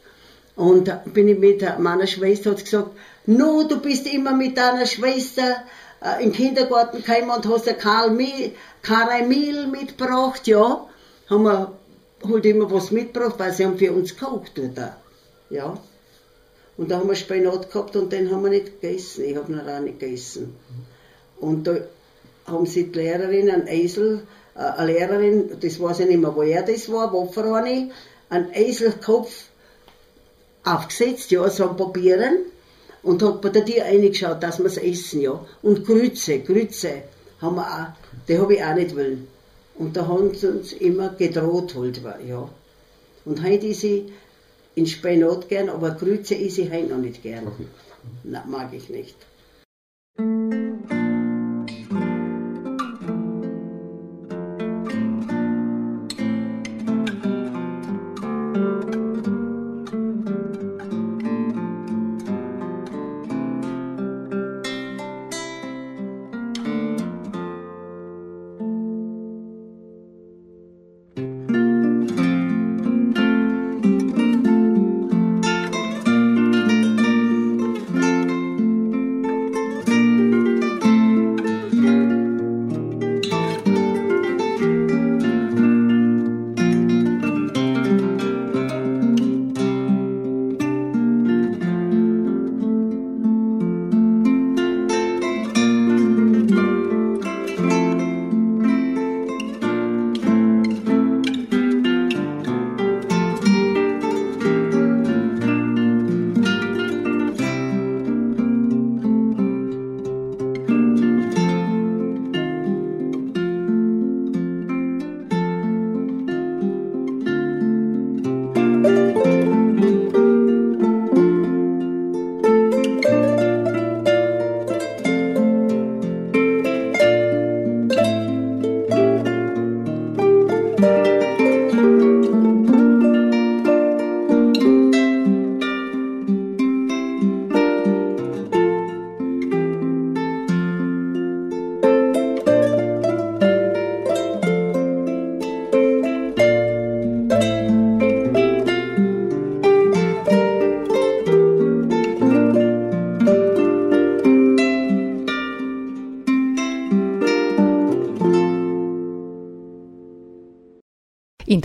Und 0.57 0.89
da 0.89 1.03
bin 1.05 1.29
ich 1.29 1.39
mit 1.39 1.63
meiner 1.79 2.07
Schwester, 2.07 2.51
hat 2.51 2.65
gesagt, 2.65 2.91
no, 3.27 3.65
du 3.69 3.81
bist 3.81 4.07
immer 4.07 4.35
mit 4.35 4.59
deiner 4.59 4.87
Schwester 4.87 5.65
äh, 6.03 6.23
im 6.23 6.33
Kindergarten 6.33 7.03
gekommen 7.03 7.31
und 7.31 7.49
hast 7.49 7.79
Karl 7.79 8.11
Mehl 8.11 9.67
mitgebracht, 9.67 10.47
ja. 10.47 10.87
Haben 11.29 11.45
wir 11.45 11.73
halt 12.29 12.47
immer 12.47 12.71
was 12.71 12.91
mitgebracht, 12.91 13.35
weil 13.39 13.53
sie 13.53 13.65
haben 13.65 13.79
für 13.79 13.93
uns 13.93 14.17
gekocht 14.17 14.53
dort. 14.57 14.93
Ja. 15.49 15.79
Und 16.81 16.91
da 16.91 16.97
haben 16.97 17.11
wir 17.11 17.15
Spinat 17.15 17.71
gehabt 17.71 17.95
und 17.95 18.11
den 18.11 18.31
haben 18.31 18.43
wir 18.43 18.49
nicht 18.49 18.81
gegessen. 18.81 19.25
Ich 19.27 19.37
habe 19.37 19.53
noch 19.53 19.69
auch 19.69 19.81
nicht 19.81 20.01
gegessen. 20.01 20.57
Und 21.39 21.67
da 21.67 21.77
haben 22.47 22.65
sie 22.65 22.85
die 22.85 22.99
Lehrerin, 22.99 23.51
ein 23.51 23.67
Esel, 23.67 24.23
äh, 24.55 24.61
eine 24.61 24.91
Lehrerin, 24.91 25.51
das 25.61 25.79
weiß 25.79 26.01
ich 26.01 26.07
nicht 26.07 26.23
mehr, 26.23 26.35
woher 26.35 26.63
das 26.63 26.91
war, 26.91 27.13
wo 27.13 27.31
eine, 27.53 27.91
einen 28.31 28.51
Eselkopf 28.55 29.31
aufgesetzt, 30.65 31.31
ja, 31.31 31.51
so 31.51 31.69
ein 31.69 31.77
Papieren, 31.77 32.47
und 33.03 33.23
hat 33.23 33.43
bei 33.43 33.51
der 33.51 33.67
Tier 33.67 33.85
reingeschaut, 33.85 34.43
dass 34.43 34.59
wir 34.59 34.65
es 34.65 34.79
essen, 34.79 35.21
ja. 35.21 35.39
Und 35.61 35.85
Grütze, 35.85 36.39
Grütze 36.39 37.03
haben 37.43 37.57
wir 37.57 37.67
auch, 37.67 38.27
die 38.27 38.39
habe 38.39 38.55
ich 38.55 38.65
auch 38.65 38.75
nicht 38.75 38.97
wollen. 38.97 39.29
Und 39.75 39.99
da 39.99 40.09
haben 40.09 40.33
sie 40.33 40.49
uns 40.49 40.73
immer 40.73 41.11
gedroht 41.11 41.75
halt, 41.75 42.01
ja. 42.27 42.49
Und 43.27 43.45
heute 43.45 43.67
ist 43.67 43.83
sie 43.83 44.11
in 44.75 44.87
Spenot 44.87 45.49
gern, 45.49 45.69
aber 45.69 45.91
Grütze 45.91 46.35
ist 46.35 46.59
ich 46.59 46.71
heute 46.71 46.89
noch 46.89 46.99
nicht 46.99 47.23
gern. 47.23 47.47
Okay. 47.47 47.67
Na, 48.25 48.45
mag 48.47 48.73
ich 48.73 48.89
nicht. 48.89 49.17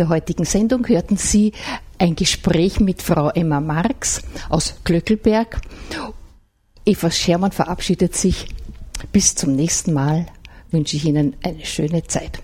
Der 0.06 0.10
heutigen 0.10 0.46
Sendung 0.46 0.88
hörten 0.88 1.18
Sie 1.18 1.52
ein 1.98 2.16
Gespräch 2.16 2.80
mit 2.80 3.02
Frau 3.02 3.30
Emma 3.30 3.60
Marx 3.60 4.22
aus 4.50 4.76
Glöckelberg. 4.84 5.60
Eva 6.86 7.10
Schermann 7.10 7.52
verabschiedet 7.52 8.16
sich. 8.16 8.46
Bis 9.12 9.34
zum 9.34 9.56
nächsten 9.56 9.94
Mal 9.94 10.28
wünsche 10.70 10.96
ich 10.96 11.06
Ihnen 11.06 11.36
eine 11.42 11.66
schöne 11.66 12.04
Zeit. 12.04 12.40